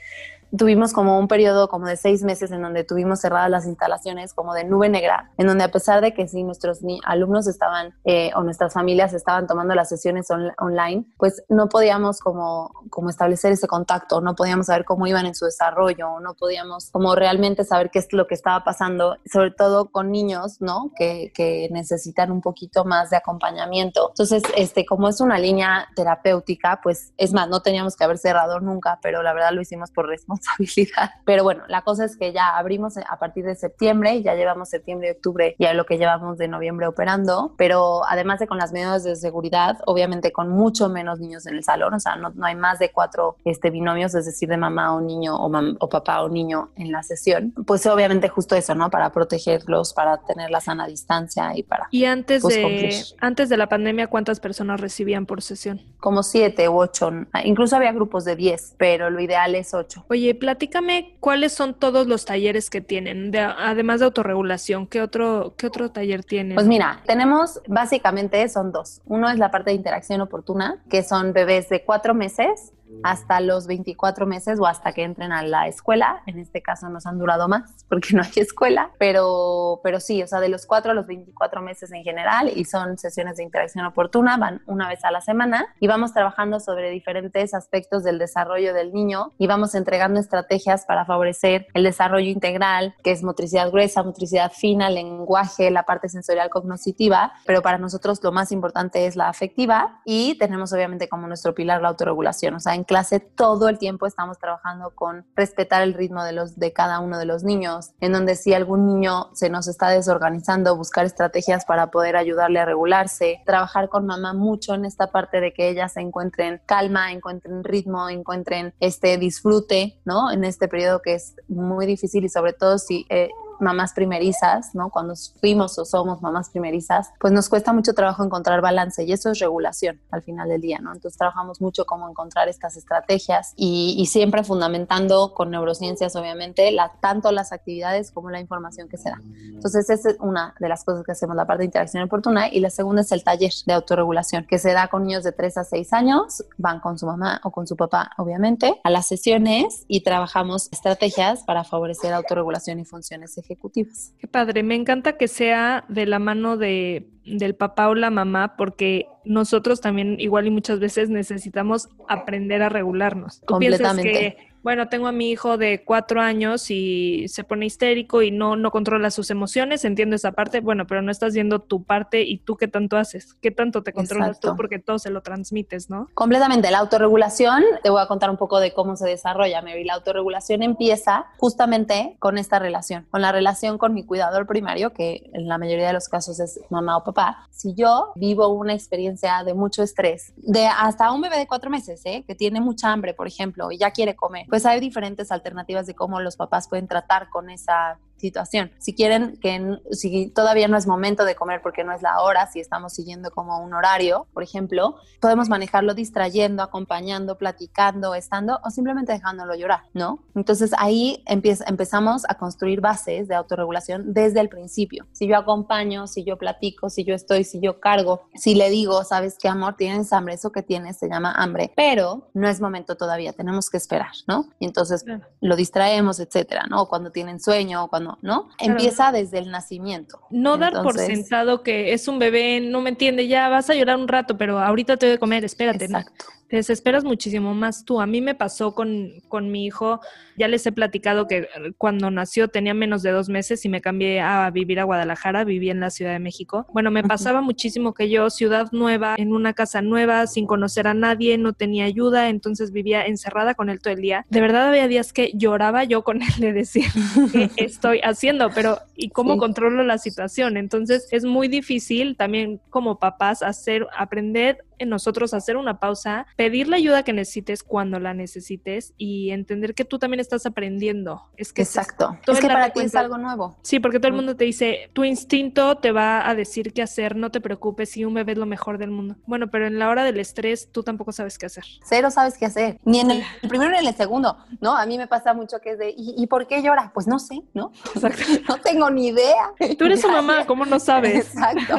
tuvimos 0.56 0.92
como 0.92 1.18
un 1.18 1.28
periodo 1.28 1.68
como 1.68 1.86
de 1.86 1.96
seis 1.96 2.22
meses 2.22 2.50
en 2.50 2.62
donde 2.62 2.84
tuvimos 2.84 3.20
cerradas 3.20 3.50
las 3.50 3.66
instalaciones 3.66 4.34
como 4.34 4.54
de 4.54 4.64
nube 4.64 4.88
negra, 4.88 5.30
en 5.38 5.46
donde 5.46 5.64
a 5.64 5.70
pesar 5.70 6.00
de 6.00 6.12
que 6.14 6.28
sí 6.28 6.42
nuestros 6.42 6.80
alumnos 7.04 7.46
estaban 7.46 7.94
eh, 8.04 8.30
o 8.34 8.42
nuestras 8.42 8.72
familias 8.72 9.12
estaban 9.12 9.46
tomando 9.46 9.74
las 9.74 9.88
sesiones 9.88 10.28
online, 10.58 11.04
pues 11.18 11.42
no 11.48 11.68
podíamos 11.68 12.20
como, 12.20 12.72
como 12.90 13.10
establecer 13.10 13.52
ese 13.52 13.66
contacto, 13.66 14.20
no 14.20 14.34
podíamos 14.34 14.66
saber 14.66 14.84
cómo 14.84 15.06
iban 15.06 15.26
en 15.26 15.34
su 15.34 15.44
desarrollo, 15.44 16.20
no 16.20 16.34
podíamos 16.34 16.90
como 16.90 17.14
realmente 17.14 17.64
saber 17.64 17.90
qué 17.90 18.00
es 18.00 18.12
lo 18.12 18.26
que 18.26 18.34
estaba 18.34 18.64
pasando, 18.64 19.16
sobre 19.30 19.50
todo 19.52 19.90
con 19.90 20.10
niños, 20.10 20.60
¿no? 20.60 20.92
Que, 20.96 21.32
que 21.34 21.68
necesitan 21.70 22.30
un 22.30 22.40
poquito 22.40 22.84
más 22.84 23.10
de 23.10 23.16
acompañamiento. 23.16 24.10
Entonces, 24.10 24.42
este, 24.56 24.84
como 24.84 25.08
es 25.08 25.20
una 25.20 25.38
línea 25.38 25.88
terapéutica, 25.94 26.80
pues 26.82 27.12
es 27.16 27.32
más, 27.32 27.48
no 27.48 27.60
teníamos 27.60 27.96
que 27.96 28.04
haber 28.04 28.18
cerrado 28.18 28.60
nunca, 28.60 28.98
pero 29.02 29.22
la 29.22 29.32
verdad 29.32 29.52
lo 29.52 29.60
hicimos 29.60 29.90
por 29.90 30.06
responsabilidad 30.08 30.39
responsabilidad. 30.40 31.10
Pero 31.24 31.44
bueno, 31.44 31.62
la 31.68 31.82
cosa 31.82 32.04
es 32.04 32.16
que 32.16 32.32
ya 32.32 32.56
abrimos 32.56 32.96
a 32.96 33.18
partir 33.18 33.44
de 33.44 33.54
septiembre, 33.54 34.14
y 34.14 34.22
ya 34.22 34.34
llevamos 34.34 34.68
septiembre 34.68 35.08
y 35.08 35.10
octubre, 35.12 35.56
ya 35.58 35.74
lo 35.74 35.84
que 35.84 35.98
llevamos 35.98 36.38
de 36.38 36.48
noviembre 36.48 36.86
operando, 36.86 37.54
pero 37.56 38.02
además 38.06 38.40
de 38.40 38.46
con 38.46 38.58
las 38.58 38.72
medidas 38.72 39.04
de 39.04 39.16
seguridad, 39.16 39.78
obviamente 39.86 40.32
con 40.32 40.48
mucho 40.48 40.88
menos 40.88 41.20
niños 41.20 41.46
en 41.46 41.54
el 41.54 41.64
salón, 41.64 41.94
o 41.94 42.00
sea, 42.00 42.16
no, 42.16 42.30
no 42.30 42.46
hay 42.46 42.54
más 42.54 42.78
de 42.78 42.90
cuatro 42.90 43.36
este, 43.44 43.70
binomios, 43.70 44.14
es 44.14 44.26
decir, 44.26 44.48
de 44.48 44.56
mamá 44.56 44.94
o 44.94 45.00
niño 45.00 45.36
o, 45.36 45.50
o 45.78 45.88
papá 45.88 46.22
o 46.22 46.28
niño 46.28 46.70
en 46.76 46.92
la 46.92 47.02
sesión, 47.02 47.52
pues 47.66 47.86
obviamente 47.86 48.28
justo 48.28 48.54
eso, 48.54 48.74
¿no? 48.74 48.90
Para 48.90 49.10
protegerlos, 49.10 49.92
para 49.92 50.18
tener 50.18 50.50
la 50.50 50.60
sana 50.60 50.86
distancia 50.86 51.56
y 51.56 51.62
para... 51.62 51.88
Y 51.90 52.04
antes, 52.04 52.42
pues, 52.42 52.54
de, 52.54 53.16
antes 53.20 53.48
de 53.48 53.56
la 53.56 53.68
pandemia, 53.68 54.06
¿cuántas 54.08 54.40
personas 54.40 54.80
recibían 54.80 55.26
por 55.26 55.42
sesión? 55.42 55.80
Como 55.98 56.22
siete 56.22 56.68
u 56.68 56.78
ocho, 56.78 57.10
incluso 57.44 57.76
había 57.76 57.92
grupos 57.92 58.24
de 58.24 58.36
diez, 58.36 58.74
pero 58.78 59.10
lo 59.10 59.20
ideal 59.20 59.54
es 59.54 59.74
ocho. 59.74 60.04
Oye, 60.08 60.29
platícame 60.34 61.16
cuáles 61.20 61.52
son 61.52 61.74
todos 61.74 62.06
los 62.06 62.24
talleres 62.24 62.70
que 62.70 62.80
tienen, 62.80 63.34
además 63.36 64.00
de 64.00 64.06
autorregulación, 64.06 64.86
¿qué 64.86 65.02
otro, 65.02 65.54
¿qué 65.56 65.66
otro 65.66 65.90
taller 65.90 66.24
tienen? 66.24 66.54
Pues 66.54 66.66
mira, 66.66 67.00
tenemos 67.06 67.60
básicamente 67.66 68.48
son 68.48 68.72
dos. 68.72 69.00
Uno 69.06 69.30
es 69.30 69.38
la 69.38 69.50
parte 69.50 69.70
de 69.70 69.76
interacción 69.76 70.20
oportuna, 70.20 70.82
que 70.88 71.02
son 71.02 71.32
bebés 71.32 71.68
de 71.68 71.84
cuatro 71.84 72.14
meses 72.14 72.72
hasta 73.02 73.40
los 73.40 73.66
24 73.66 74.26
meses 74.26 74.58
o 74.60 74.66
hasta 74.66 74.92
que 74.92 75.02
entren 75.02 75.32
a 75.32 75.42
la 75.42 75.66
escuela. 75.68 76.22
En 76.26 76.38
este 76.38 76.62
caso 76.62 76.88
nos 76.88 77.06
han 77.06 77.18
durado 77.18 77.48
más 77.48 77.84
porque 77.88 78.14
no 78.14 78.22
hay 78.22 78.30
escuela, 78.36 78.90
pero, 78.98 79.80
pero 79.82 80.00
sí, 80.00 80.22
o 80.22 80.26
sea, 80.26 80.40
de 80.40 80.48
los 80.48 80.66
4 80.66 80.92
a 80.92 80.94
los 80.94 81.06
24 81.06 81.62
meses 81.62 81.92
en 81.92 82.02
general 82.02 82.50
y 82.54 82.64
son 82.64 82.98
sesiones 82.98 83.36
de 83.36 83.42
interacción 83.42 83.84
oportuna, 83.84 84.36
van 84.36 84.62
una 84.66 84.88
vez 84.88 85.04
a 85.04 85.10
la 85.10 85.20
semana 85.20 85.74
y 85.80 85.86
vamos 85.86 86.12
trabajando 86.12 86.60
sobre 86.60 86.90
diferentes 86.90 87.54
aspectos 87.54 88.04
del 88.04 88.18
desarrollo 88.18 88.74
del 88.74 88.92
niño 88.92 89.32
y 89.38 89.46
vamos 89.46 89.74
entregando 89.74 90.20
estrategias 90.20 90.84
para 90.84 91.04
favorecer 91.04 91.66
el 91.74 91.84
desarrollo 91.84 92.28
integral, 92.28 92.94
que 93.02 93.10
es 93.12 93.22
motricidad 93.22 93.70
gruesa, 93.70 94.02
motricidad 94.02 94.52
fina, 94.52 94.90
lenguaje, 94.90 95.70
la 95.70 95.84
parte 95.84 96.08
sensorial 96.08 96.50
cognitiva, 96.50 97.32
pero 97.46 97.62
para 97.62 97.78
nosotros 97.78 98.22
lo 98.22 98.32
más 98.32 98.52
importante 98.52 99.06
es 99.06 99.16
la 99.16 99.28
afectiva 99.28 100.00
y 100.04 100.36
tenemos 100.38 100.72
obviamente 100.72 101.08
como 101.08 101.26
nuestro 101.26 101.54
pilar 101.54 101.82
la 101.82 101.88
autorregulación, 101.88 102.54
o 102.54 102.60
sea, 102.60 102.74
en 102.80 102.84
clase 102.84 103.20
todo 103.20 103.68
el 103.68 103.78
tiempo 103.78 104.06
estamos 104.06 104.38
trabajando 104.38 104.94
con 104.94 105.26
respetar 105.36 105.82
el 105.82 105.92
ritmo 105.92 106.24
de, 106.24 106.32
los, 106.32 106.58
de 106.58 106.72
cada 106.72 107.00
uno 107.00 107.18
de 107.18 107.26
los 107.26 107.44
niños, 107.44 107.90
en 108.00 108.12
donde 108.12 108.34
si 108.36 108.54
algún 108.54 108.86
niño 108.86 109.28
se 109.34 109.50
nos 109.50 109.68
está 109.68 109.90
desorganizando, 109.90 110.76
buscar 110.76 111.04
estrategias 111.04 111.66
para 111.66 111.90
poder 111.90 112.16
ayudarle 112.16 112.58
a 112.58 112.64
regularse, 112.64 113.42
trabajar 113.44 113.90
con 113.90 114.06
mamá 114.06 114.32
mucho 114.32 114.74
en 114.74 114.86
esta 114.86 115.08
parte 115.08 115.40
de 115.40 115.52
que 115.52 115.68
ellas 115.68 115.96
encuentren 115.98 116.62
calma, 116.64 117.12
encuentren 117.12 117.62
ritmo, 117.64 118.08
encuentren 118.08 118.72
este 118.80 119.18
disfrute, 119.18 120.00
¿no? 120.06 120.32
En 120.32 120.44
este 120.44 120.66
periodo 120.66 121.02
que 121.02 121.14
es 121.14 121.36
muy 121.48 121.84
difícil 121.86 122.24
y 122.24 122.28
sobre 122.30 122.54
todo 122.54 122.78
si... 122.78 123.06
Eh, 123.10 123.28
mamás 123.60 123.92
primerizas, 123.92 124.74
¿no? 124.74 124.90
Cuando 124.90 125.14
fuimos 125.40 125.78
o 125.78 125.84
somos 125.84 126.22
mamás 126.22 126.50
primerizas, 126.50 127.10
pues 127.18 127.32
nos 127.32 127.48
cuesta 127.48 127.72
mucho 127.72 127.94
trabajo 127.94 128.24
encontrar 128.24 128.60
balance 128.60 129.04
y 129.04 129.12
eso 129.12 129.30
es 129.30 129.38
regulación 129.38 130.00
al 130.10 130.22
final 130.22 130.48
del 130.48 130.60
día, 130.60 130.78
¿no? 130.80 130.92
Entonces 130.92 131.18
trabajamos 131.18 131.60
mucho 131.60 131.84
cómo 131.84 132.08
encontrar 132.08 132.48
estas 132.48 132.76
estrategias 132.76 133.52
y, 133.56 134.06
siempre 134.10 134.42
fundamentando 134.42 135.34
con 135.34 135.50
neurociencias, 135.50 136.16
obviamente, 136.16 136.72
la, 136.72 136.90
tanto 137.00 137.30
las 137.30 137.52
actividades 137.52 138.10
como 138.10 138.30
la 138.30 138.40
información 138.40 138.88
que 138.88 138.96
se 138.96 139.10
da. 139.10 139.20
Entonces 139.44 139.88
esa 139.88 140.10
es 140.10 140.16
una 140.18 140.54
de 140.58 140.68
las 140.68 140.84
cosas 140.84 141.04
que 141.04 141.12
hacemos, 141.12 141.36
la 141.36 141.46
parte 141.46 141.60
de 141.60 141.66
interacción 141.66 142.02
oportuna 142.02 142.48
y 142.48 142.58
la 142.58 142.70
segunda 142.70 143.02
es 143.02 143.12
el 143.12 143.22
taller 143.22 143.52
de 143.66 143.72
autorregulación 143.72 144.46
que 144.46 144.58
se 144.58 144.72
da 144.72 144.88
con 144.88 145.04
niños 145.04 145.22
de 145.22 145.32
3 145.32 145.58
a 145.58 145.64
6 145.64 145.92
años, 145.92 146.44
van 146.56 146.80
con 146.80 146.98
su 146.98 147.06
mamá 147.06 147.40
o 147.44 147.52
con 147.52 147.66
su 147.66 147.76
papá, 147.76 148.10
obviamente, 148.18 148.80
a 148.82 148.90
las 148.90 149.06
sesiones 149.06 149.84
y 149.86 150.02
trabajamos 150.02 150.68
estrategias 150.72 151.44
para 151.44 151.62
favorecer 151.62 152.12
autorregulación 152.12 152.80
y 152.80 152.84
funciones 152.84 153.38
ejecutivas 153.38 153.49
ejecutivas. 153.50 154.14
Qué 154.18 154.26
padre, 154.26 154.62
me 154.62 154.74
encanta 154.74 155.16
que 155.16 155.28
sea 155.28 155.84
de 155.88 156.06
la 156.06 156.18
mano 156.18 156.56
de, 156.56 157.08
del 157.24 157.54
papá 157.54 157.88
o 157.88 157.94
la 157.94 158.10
mamá, 158.10 158.56
porque 158.56 159.06
nosotros 159.24 159.80
también 159.80 160.18
igual 160.20 160.46
y 160.46 160.50
muchas 160.50 160.78
veces 160.78 161.10
necesitamos 161.10 161.88
aprender 162.08 162.62
a 162.62 162.68
regularnos. 162.68 163.40
¿Tú 163.40 163.46
Completamente 163.46 164.49
bueno, 164.62 164.88
tengo 164.88 165.08
a 165.08 165.12
mi 165.12 165.30
hijo 165.30 165.56
de 165.56 165.84
cuatro 165.84 166.20
años 166.20 166.70
y 166.70 167.26
se 167.28 167.44
pone 167.44 167.66
histérico 167.66 168.22
y 168.22 168.30
no, 168.30 168.56
no 168.56 168.70
controla 168.70 169.10
sus 169.10 169.30
emociones, 169.30 169.84
entiendo 169.84 170.16
esa 170.16 170.32
parte, 170.32 170.60
bueno, 170.60 170.86
pero 170.86 171.02
no 171.02 171.10
estás 171.10 171.34
viendo 171.34 171.60
tu 171.60 171.84
parte 171.84 172.22
y 172.22 172.38
tú 172.38 172.56
qué 172.56 172.68
tanto 172.68 172.96
haces, 172.96 173.34
qué 173.34 173.50
tanto 173.50 173.82
te 173.82 173.92
controlas 173.92 174.40
tú 174.40 174.54
porque 174.56 174.78
todo 174.78 174.98
se 174.98 175.10
lo 175.10 175.22
transmites, 175.22 175.90
¿no? 175.90 176.08
Completamente, 176.14 176.70
la 176.70 176.78
autorregulación, 176.78 177.62
te 177.82 177.90
voy 177.90 178.02
a 178.02 178.06
contar 178.06 178.30
un 178.30 178.36
poco 178.36 178.60
de 178.60 178.72
cómo 178.72 178.96
se 178.96 179.06
desarrolla, 179.06 179.62
Mary, 179.62 179.84
la 179.84 179.94
autorregulación 179.94 180.62
empieza 180.62 181.26
justamente 181.38 182.16
con 182.18 182.38
esta 182.38 182.58
relación, 182.58 183.06
con 183.10 183.22
la 183.22 183.32
relación 183.32 183.78
con 183.78 183.94
mi 183.94 184.04
cuidador 184.04 184.46
primario, 184.46 184.92
que 184.92 185.30
en 185.32 185.48
la 185.48 185.58
mayoría 185.58 185.86
de 185.86 185.92
los 185.92 186.08
casos 186.08 186.40
es 186.40 186.60
mamá 186.70 186.96
o 186.96 187.04
papá. 187.04 187.46
Si 187.50 187.74
yo 187.74 188.12
vivo 188.14 188.48
una 188.48 188.74
experiencia 188.74 189.42
de 189.44 189.54
mucho 189.54 189.82
estrés, 189.82 190.32
de 190.36 190.66
hasta 190.66 191.12
un 191.12 191.20
bebé 191.20 191.38
de 191.38 191.46
cuatro 191.46 191.70
meses, 191.70 192.00
¿eh? 192.04 192.24
que 192.26 192.34
tiene 192.34 192.60
mucha 192.60 192.92
hambre, 192.92 193.14
por 193.14 193.26
ejemplo, 193.26 193.70
y 193.70 193.78
ya 193.78 193.90
quiere 193.90 194.16
comer, 194.16 194.46
pues 194.50 194.66
hay 194.66 194.80
diferentes 194.80 195.32
alternativas 195.32 195.86
de 195.86 195.94
cómo 195.94 196.20
los 196.20 196.36
papás 196.36 196.68
pueden 196.68 196.88
tratar 196.88 197.30
con 197.30 197.48
esa 197.48 197.98
situación. 198.20 198.70
Si 198.78 198.94
quieren 198.94 199.38
que, 199.40 199.78
si 199.92 200.28
todavía 200.28 200.68
no 200.68 200.76
es 200.76 200.86
momento 200.86 201.24
de 201.24 201.34
comer 201.34 201.60
porque 201.62 201.84
no 201.84 201.92
es 201.92 202.02
la 202.02 202.20
hora, 202.20 202.46
si 202.50 202.60
estamos 202.60 202.92
siguiendo 202.92 203.30
como 203.30 203.58
un 203.60 203.74
horario, 203.74 204.26
por 204.32 204.42
ejemplo, 204.42 204.96
podemos 205.20 205.48
manejarlo 205.48 205.94
distrayendo, 205.94 206.62
acompañando, 206.62 207.38
platicando, 207.38 208.14
estando 208.14 208.60
o 208.64 208.70
simplemente 208.70 209.12
dejándolo 209.12 209.54
llorar, 209.54 209.82
¿no? 209.94 210.24
Entonces 210.34 210.72
ahí 210.78 211.22
empieza, 211.26 211.64
empezamos 211.66 212.24
a 212.28 212.34
construir 212.34 212.80
bases 212.80 213.28
de 213.28 213.34
autorregulación 213.34 214.12
desde 214.12 214.40
el 214.40 214.48
principio. 214.48 215.06
Si 215.12 215.26
yo 215.26 215.36
acompaño, 215.36 216.06
si 216.06 216.24
yo 216.24 216.36
platico, 216.36 216.90
si 216.90 217.04
yo 217.04 217.14
estoy, 217.14 217.44
si 217.44 217.60
yo 217.60 217.80
cargo, 217.80 218.22
si 218.34 218.54
le 218.54 218.70
digo, 218.70 219.02
sabes 219.04 219.36
qué 219.40 219.48
amor, 219.48 219.76
tienes 219.76 220.12
hambre, 220.12 220.34
eso 220.34 220.52
que 220.52 220.62
tienes 220.62 220.98
se 220.98 221.08
llama 221.08 221.32
hambre, 221.32 221.72
pero 221.74 222.28
no 222.34 222.48
es 222.48 222.60
momento 222.60 222.96
todavía, 222.96 223.32
tenemos 223.32 223.70
que 223.70 223.78
esperar, 223.78 224.12
¿no? 224.26 224.46
Y 224.58 224.66
entonces 224.66 225.04
lo 225.40 225.56
distraemos, 225.56 226.20
etcétera, 226.20 226.64
¿no? 226.68 226.90
cuando 226.90 227.10
tienen 227.10 227.40
sueño, 227.40 227.84
o 227.84 227.88
cuando, 227.88 228.09
¿no? 228.22 228.48
Empieza 228.58 229.12
desde 229.12 229.38
el 229.38 229.50
nacimiento. 229.50 230.20
No 230.30 230.56
dar 230.56 230.72
por 230.82 230.98
sentado 230.98 231.62
que 231.62 231.92
es 231.92 232.08
un 232.08 232.18
bebé, 232.18 232.60
no 232.60 232.80
me 232.80 232.90
entiende, 232.90 233.28
ya 233.28 233.48
vas 233.48 233.70
a 233.70 233.74
llorar 233.74 233.96
un 233.96 234.08
rato, 234.08 234.36
pero 234.36 234.58
ahorita 234.58 234.96
te 234.96 235.06
voy 235.06 235.14
a 235.16 235.18
comer, 235.18 235.44
espérate. 235.44 235.84
Exacto 235.84 236.24
te 236.50 236.56
desesperas 236.56 237.04
muchísimo 237.04 237.54
más 237.54 237.84
tú. 237.84 238.00
A 238.00 238.06
mí 238.06 238.20
me 238.20 238.34
pasó 238.34 238.74
con, 238.74 239.12
con, 239.28 239.52
mi 239.52 239.66
hijo, 239.66 240.00
ya 240.36 240.48
les 240.48 240.66
he 240.66 240.72
platicado 240.72 241.28
que 241.28 241.48
cuando 241.78 242.10
nació 242.10 242.48
tenía 242.48 242.74
menos 242.74 243.02
de 243.02 243.12
dos 243.12 243.28
meses 243.28 243.64
y 243.64 243.68
me 243.68 243.80
cambié 243.80 244.20
a 244.20 244.50
vivir 244.50 244.80
a 244.80 244.84
Guadalajara, 244.84 245.44
viví 245.44 245.70
en 245.70 245.78
la 245.78 245.90
Ciudad 245.90 246.10
de 246.10 246.18
México. 246.18 246.66
Bueno, 246.72 246.90
me 246.90 247.04
pasaba 247.04 247.40
muchísimo 247.40 247.94
que 247.94 248.10
yo, 248.10 248.28
ciudad 248.30 248.66
nueva, 248.72 249.14
en 249.16 249.32
una 249.32 249.52
casa 249.52 249.80
nueva, 249.80 250.26
sin 250.26 250.46
conocer 250.46 250.88
a 250.88 250.94
nadie, 250.94 251.38
no 251.38 251.52
tenía 251.52 251.84
ayuda, 251.84 252.28
entonces 252.28 252.72
vivía 252.72 253.06
encerrada 253.06 253.54
con 253.54 253.70
él 253.70 253.80
todo 253.80 253.94
el 253.94 254.00
día. 254.00 254.26
De 254.28 254.40
verdad 254.40 254.70
había 254.70 254.88
días 254.88 255.12
que 255.12 255.30
lloraba 255.34 255.84
yo 255.84 256.02
con 256.02 256.20
él 256.22 256.34
de 256.40 256.52
decir, 256.52 256.86
¿qué 257.32 257.48
estoy 257.58 258.00
haciendo? 258.02 258.50
Pero, 258.50 258.80
¿y 258.96 259.10
cómo 259.10 259.36
controlo 259.36 259.84
la 259.84 259.98
situación? 259.98 260.56
Entonces 260.56 261.06
es 261.12 261.24
muy 261.24 261.46
difícil 261.46 262.16
también 262.16 262.60
como 262.70 262.98
papás 262.98 263.44
hacer, 263.44 263.86
aprender 263.96 264.64
en 264.80 264.88
nosotros 264.88 265.32
hacer 265.34 265.56
una 265.56 265.78
pausa, 265.78 266.26
pedir 266.40 266.68
la 266.68 266.76
ayuda 266.76 267.02
que 267.02 267.12
necesites 267.12 267.62
cuando 267.62 268.00
la 268.00 268.14
necesites 268.14 268.94
y 268.96 269.30
entender 269.30 269.74
que 269.74 269.84
tú 269.84 269.98
también 269.98 270.20
estás 270.20 270.46
aprendiendo. 270.46 271.20
Es 271.36 271.52
que 271.52 271.60
exacto. 271.60 272.16
Es, 272.26 272.40
que 272.40 272.46
para 272.46 272.70
ti 272.70 272.80
es 272.80 272.94
algo 272.94 273.18
nuevo. 273.18 273.58
Sí, 273.60 273.78
porque 273.78 273.98
todo 273.98 274.08
el 274.08 274.14
mm. 274.14 274.16
mundo 274.16 274.36
te 274.36 274.44
dice, 274.44 274.88
tu 274.94 275.04
instinto 275.04 275.76
te 275.76 275.92
va 275.92 276.26
a 276.26 276.34
decir 276.34 276.72
qué 276.72 276.80
hacer, 276.80 277.14
no 277.14 277.30
te 277.30 277.42
preocupes, 277.42 277.90
si 277.90 278.06
un 278.06 278.14
bebé 278.14 278.32
es 278.32 278.38
lo 278.38 278.46
mejor 278.46 278.78
del 278.78 278.90
mundo. 278.90 279.16
Bueno, 279.26 279.50
pero 279.50 279.66
en 279.66 279.78
la 279.78 279.90
hora 279.90 280.02
del 280.02 280.18
estrés 280.18 280.72
tú 280.72 280.82
tampoco 280.82 281.12
sabes 281.12 281.36
qué 281.36 281.44
hacer. 281.44 281.64
Cero 281.84 282.10
sabes 282.10 282.38
qué 282.38 282.46
hacer, 282.46 282.78
ni 282.84 283.00
en 283.00 283.10
el, 283.10 283.22
primero 283.46 283.72
ni 283.72 283.76
en 283.76 283.86
el 283.86 283.94
segundo, 283.94 284.38
¿no? 284.62 284.74
A 284.78 284.86
mí 284.86 284.96
me 284.96 285.08
pasa 285.08 285.34
mucho 285.34 285.58
que 285.60 285.72
es 285.72 285.78
de, 285.78 285.92
¿y, 285.94 286.26
por 286.26 286.46
qué 286.46 286.62
llora? 286.62 286.90
Pues 286.94 287.06
no 287.06 287.18
sé, 287.18 287.42
¿no? 287.52 287.70
Exacto. 287.94 288.22
no 288.48 288.56
tengo 288.62 288.88
ni 288.88 289.08
idea. 289.08 289.52
Tú 289.78 289.84
eres 289.84 290.00
su 290.00 290.08
mamá, 290.08 290.46
¿cómo 290.46 290.64
no 290.64 290.80
sabes? 290.80 291.34
Exacto. 291.34 291.76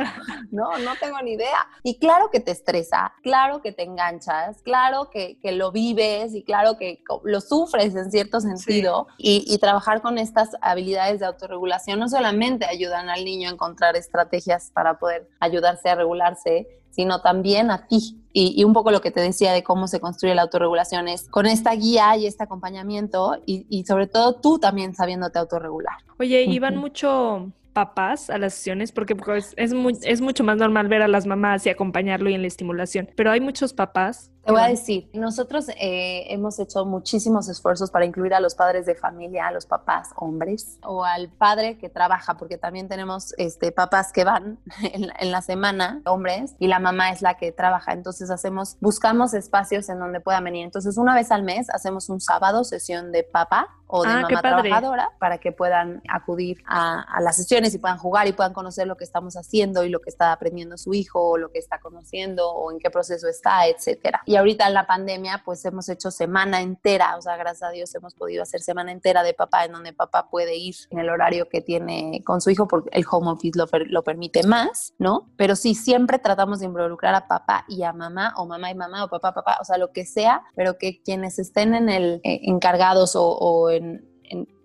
No, 0.52 0.78
no 0.78 0.95
tengo 1.00 1.19
ni 1.24 1.32
idea. 1.32 1.67
Y 1.82 1.97
claro 1.97 2.30
que 2.30 2.39
te 2.39 2.52
estresa 2.52 3.12
claro 3.24 3.62
que 3.62 3.71
te 3.71 3.84
enganchas, 3.84 4.51
claro 4.62 5.10
que, 5.10 5.38
lo 5.52 5.72
vives 5.72 6.34
y 6.34 6.44
claro 6.44 6.78
que 6.78 7.04
lo 7.24 7.42
sufres 7.42 7.96
en 7.96 8.12
cierto 8.12 8.40
sentido. 8.40 9.08
Y, 9.18 9.58
trabajar 9.60 10.02
con 10.02 10.18
estas 10.18 10.50
habilidades 10.62 11.20
de 11.20 11.26
autorregulación 11.28 12.00
no 12.00 12.10
solamente 12.10 12.66
ayudan 12.66 13.10
al 13.10 13.24
niño 13.24 13.50
a 13.50 13.54
encontrar 13.54 13.96
estrategias 13.96 14.72
para 14.74 14.98
poder 14.98 15.30
ayudarse 15.40 15.90
a 15.90 15.96
regularse, 15.96 16.68
sino 16.90 17.22
también 17.22 17.70
a 17.70 17.88
ti. 17.88 18.18
Y, 18.34 18.64
un 18.64 18.74
poco 18.74 18.92
lo 18.92 19.02
que 19.02 19.12
te 19.12 19.20
decía 19.20 19.52
de 19.54 19.64
cómo 19.64 19.88
se 19.88 20.00
construye 20.00 20.34
la 20.34 20.44
autorregulación 20.44 21.08
es 21.08 21.28
con 21.30 21.46
esta 21.46 21.74
guía 21.74 22.16
y 22.18 22.26
este 22.26 22.44
acompañamiento 22.44 23.38
y, 23.46 23.84
sobre 23.86 24.08
todo 24.08 24.36
tú 24.36 24.58
también 24.58 24.96
sabiéndote 24.96 25.38
autorregular. 25.38 25.96
Oye, 26.18 26.44
iban 26.44 26.78
mucho 26.78 27.52
papás 27.74 28.30
a 28.30 28.38
las 28.38 28.54
sesiones 28.54 28.92
porque 28.92 29.16
pues, 29.16 29.54
es, 29.58 29.74
es 30.04 30.22
mucho 30.22 30.44
más 30.44 30.58
normal 30.58 30.88
ver 30.88 31.02
a 31.02 31.08
las 31.08 31.26
mamás 31.26 31.66
y 31.66 31.70
acompañarlo 31.70 32.30
y 32.30 32.34
en 32.34 32.42
la 32.42 32.48
estimulación, 32.48 33.10
pero 33.16 33.32
hay 33.32 33.40
muchos 33.40 33.74
papás 33.74 34.32
te 34.43 34.51
voy 34.51 34.62
a 34.62 34.67
decir, 34.67 35.08
nosotros 35.13 35.69
eh, 35.69 36.25
hemos 36.30 36.58
hecho 36.58 36.84
muchísimos 36.84 37.47
esfuerzos 37.47 37.91
para 37.91 38.06
incluir 38.06 38.34
a 38.34 38.39
los 38.39 38.56
padres 38.56 38.88
de 38.88 38.95
familia, 38.95 39.47
a 39.47 39.51
los 39.51 39.67
papás 39.67 40.10
hombres 40.15 40.80
o 40.84 41.06
al 41.06 41.30
padre 41.30 41.77
que 41.77 41.89
trabaja, 41.89 42.38
porque 42.38 42.58
también 42.58 42.88
tenemos 42.88 43.36
este, 43.38 43.71
papás 43.71 44.12
que 44.12 44.23
van 44.23 44.58
en, 44.82 45.32
la 45.32 45.41
semana, 45.43 46.01
hombres, 46.06 46.56
y 46.58 46.67
la 46.67 46.80
mamá 46.80 47.12
es 47.12 47.21
la 47.21 47.36
que 47.36 47.51
trabaja. 47.51 47.93
Entonces 47.93 48.32
hacemos, 48.32 48.77
buscamos 48.80 49.36
espacios 49.36 49.89
en 49.89 49.99
donde 49.99 50.19
puedan 50.19 50.43
venir. 50.43 50.65
Entonces 50.65 50.97
una 50.97 51.13
vez 51.13 51.32
al 51.32 51.43
mes 51.43 51.69
hacemos 51.69 52.10
un 52.10 52.19
sábado 52.19 52.63
sesión 52.63 53.12
de 53.12 53.23
papá 53.23 53.69
o 53.93 54.04
de 54.04 54.10
ah, 54.10 54.21
mamá 54.21 54.41
trabajadora 54.41 55.10
para 55.19 55.38
que 55.38 55.51
puedan 55.51 56.01
acudir 56.08 56.63
a, 56.65 57.01
a, 57.01 57.19
las 57.19 57.36
sesiones 57.36 57.73
y 57.73 57.77
puedan 57.77 57.97
jugar 57.97 58.25
y 58.25 58.32
puedan 58.32 58.54
conocer 58.54 58.88
lo 58.88 58.95
que 58.95 59.04
estamos 59.04 59.36
haciendo 59.36 59.84
y 59.84 59.89
lo 59.89 59.99
que 59.99 60.10
está 60.10 60.32
aprendiendo 60.32 60.77
su 60.77 60.93
hijo 60.93 61.32
o 61.32 61.38
lo 61.38 61.51
que 61.51 61.60
está 61.60 61.80
conociendo 61.80 62.49
o 62.49 62.71
en 62.71 62.80
qué 62.80 62.89
proceso 62.89 63.27
está, 63.27 63.67
etcétera. 63.67 64.21
Y 64.32 64.38
ahorita 64.38 64.65
en 64.65 64.74
la 64.74 64.88
pandemia, 64.88 65.41
pues 65.44 65.65
hemos 65.65 65.89
hecho 65.89 66.10
semana 66.10 66.62
entera, 66.62 67.17
o 67.17 67.22
sea, 67.22 67.36
gracias 67.36 67.70
a 67.70 67.74
Dios 67.74 67.94
hemos 67.96 68.15
podido 68.15 68.44
hacer 68.44 68.62
semana 68.62 68.94
entera 68.94 69.24
de 69.24 69.34
papá, 69.34 69.65
en 69.65 69.74
donde 69.74 69.91
papá 69.91 70.30
puede 70.30 70.56
ir 70.56 70.74
en 70.89 71.00
el 71.00 71.10
horario 71.10 71.50
que 71.50 71.60
tiene 71.60 72.22
con 72.26 72.39
su 72.39 72.50
hijo, 72.50 72.65
porque 72.65 72.91
el 72.94 73.04
home 73.12 73.30
office 73.30 73.60
lo, 73.60 73.65
lo 73.88 74.04
permite 74.06 74.44
más, 74.44 74.94
¿no? 74.98 75.28
Pero 75.36 75.58
sí, 75.58 75.76
siempre 75.76 76.17
tratamos 76.17 76.62
de 76.62 76.67
involucrar 76.67 77.13
a 77.13 77.28
papá 77.28 77.65
y 77.67 77.84
a 77.84 77.91
mamá, 77.91 78.34
o 78.38 78.46
mamá 78.46 78.72
y 78.72 78.76
mamá, 78.76 79.04
o 79.04 79.10
papá, 79.10 79.34
papá, 79.34 79.58
o 79.60 79.65
sea, 79.65 79.78
lo 79.78 79.91
que 79.91 80.06
sea, 80.06 80.44
pero 80.56 80.78
que 80.78 81.02
quienes 81.04 81.38
estén 81.38 81.76
en 81.76 81.89
el 81.89 82.22
eh, 82.24 82.39
encargados 82.44 83.17
o, 83.17 83.34
o 83.34 83.70
en, 83.70 84.11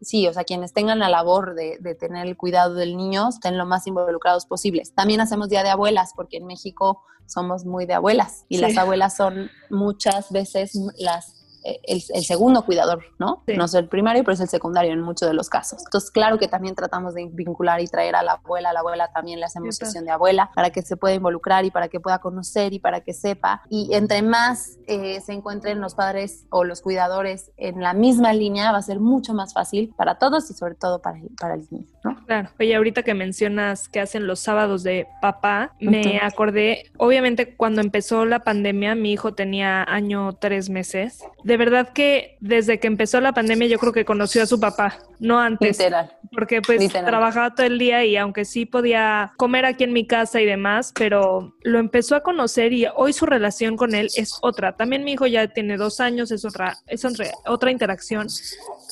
sí, 0.01 0.27
o 0.27 0.33
sea, 0.33 0.45
quienes 0.45 0.73
tengan 0.73 0.99
la 0.99 1.09
labor 1.09 1.55
de, 1.55 1.79
tener 1.99 2.27
el 2.27 2.37
cuidado 2.37 2.75
del 2.75 2.97
niño 2.97 3.29
estén 3.29 3.59
lo 3.59 3.67
más 3.67 3.87
involucrados 3.87 4.47
posibles. 4.47 4.93
También 4.95 5.21
hacemos 5.21 5.49
día 5.49 5.63
de 5.63 5.71
abuelas, 5.71 6.13
porque 6.15 6.39
en 6.39 6.47
México 6.47 7.03
somos 7.27 7.65
muy 7.65 7.87
de 7.87 7.95
abuelas 7.95 8.45
y 8.49 8.59
las 8.59 8.77
abuelas 8.77 9.17
son 9.17 9.51
muchas 9.71 10.31
veces 10.31 10.79
las 10.97 11.46
el, 11.85 12.01
segundo 12.01 12.65
cuidador, 12.65 13.05
¿no? 13.19 13.43
No 13.47 13.65
es 13.65 13.75
el 13.75 13.89
primario, 13.89 14.23
pero 14.25 14.35
es 14.35 14.41
el 14.41 14.49
secundario 14.49 14.93
en 14.93 15.01
muchos 15.01 15.29
de 15.29 15.35
los 15.35 15.49
casos. 15.49 15.83
Entonces, 15.85 16.11
claro 16.11 16.39
que 16.39 16.49
también 16.49 16.75
tratamos 16.75 17.15
de 17.15 17.27
vincular 17.33 17.81
y 17.81 17.87
traer 17.87 18.17
a 18.17 18.23
la 18.23 18.33
abuela, 18.33 18.71
a 18.71 18.73
la 18.73 18.81
abuela 18.81 19.11
también 19.13 19.41
le 19.41 19.47
hacemos 19.47 19.77
sesión 19.77 20.05
de 20.05 20.11
abuela 20.11 20.51
para 20.55 20.71
que 20.71 20.83
se 20.83 20.97
pueda 20.97 21.15
involucrar 21.15 21.65
y 21.65 21.71
para 21.71 21.89
que 21.89 22.01
pueda 22.01 22.19
conocer 22.19 22.73
y 22.73 22.79
para 22.79 23.01
que 23.01 23.13
sepa. 23.13 23.63
Y 23.69 23.95
entre 23.95 24.23
más 24.23 24.79
eh, 24.87 25.21
se 25.21 25.33
encuentren 25.33 25.81
los 25.81 25.95
padres 25.95 26.47
o 26.51 26.65
los 26.65 26.83
cuidadores 26.83 27.51
en 27.57 27.81
la 27.81 27.95
misma 27.95 28.33
línea, 28.33 28.73
va 28.73 28.79
a 28.79 28.83
ser 28.83 29.01
mucho 29.01 29.35
más 29.35 29.53
fácil 29.53 29.95
para 29.97 30.19
todos 30.19 30.51
y 30.51 30.55
sobre 30.55 30.75
todo 30.75 31.01
para 31.01 31.19
el, 31.19 31.31
para 31.41 31.55
el 31.55 31.67
niño, 31.71 31.87
¿no? 32.07 32.25
Claro. 32.27 32.51
Oye, 32.61 32.77
ahorita 32.77 33.03
que 33.03 33.15
mencionas 33.15 33.89
que 33.89 33.99
hacen 33.99 34.29
los 34.29 34.39
sábados 34.39 34.85
de 34.85 35.09
papá, 35.21 35.73
me 35.81 36.21
acordé, 36.23 36.91
obviamente 36.97 37.57
cuando 37.57 37.81
empezó 37.81 38.25
la 38.25 38.45
pandemia, 38.45 38.95
mi 38.95 39.13
hijo 39.13 39.35
tenía 39.35 39.83
año 39.83 40.33
tres 40.35 40.71
meses. 40.71 41.25
De 41.43 41.57
de 41.57 41.65
verdad 41.65 41.89
que 41.95 42.37
desde 42.41 42.79
que 42.79 42.87
empezó 42.87 43.19
la 43.19 43.33
pandemia 43.33 43.67
yo 43.67 43.79
creo 43.79 43.91
que 43.91 44.05
conoció 44.05 44.43
a 44.43 44.47
su 44.47 44.61
papá, 44.61 44.99
no 45.19 45.41
antes. 45.41 45.79
Literal. 45.79 46.13
Porque 46.31 46.61
pues 46.61 46.93
trabajaba 46.93 47.55
todo 47.55 47.67
el 47.67 47.79
día 47.79 48.05
y 48.05 48.15
aunque 48.19 48.45
sí 48.45 48.67
podía 48.67 49.33
comer 49.39 49.65
aquí 49.65 49.85
en 49.85 49.95
mi 49.95 50.07
casa 50.07 50.39
y 50.43 50.45
demás, 50.45 50.93
pero 50.95 51.57
lo 51.63 51.79
empezó 51.79 52.15
a 52.15 52.21
conocer 52.21 52.75
y 52.75 52.87
hoy 52.95 53.15
su 53.15 53.25
relación 53.25 53.79
con 53.79 53.95
él 53.95 54.09
es 54.17 54.39
otra. 54.43 54.77
También 54.77 55.03
mi 55.03 55.13
hijo 55.13 55.27
ya 55.27 55.49
tiene 55.49 55.79
dos 55.79 55.99
años, 55.99 56.31
es 56.31 56.45
otra, 56.45 56.77
es 56.87 57.07
otra 57.47 57.71
interacción, 57.71 58.27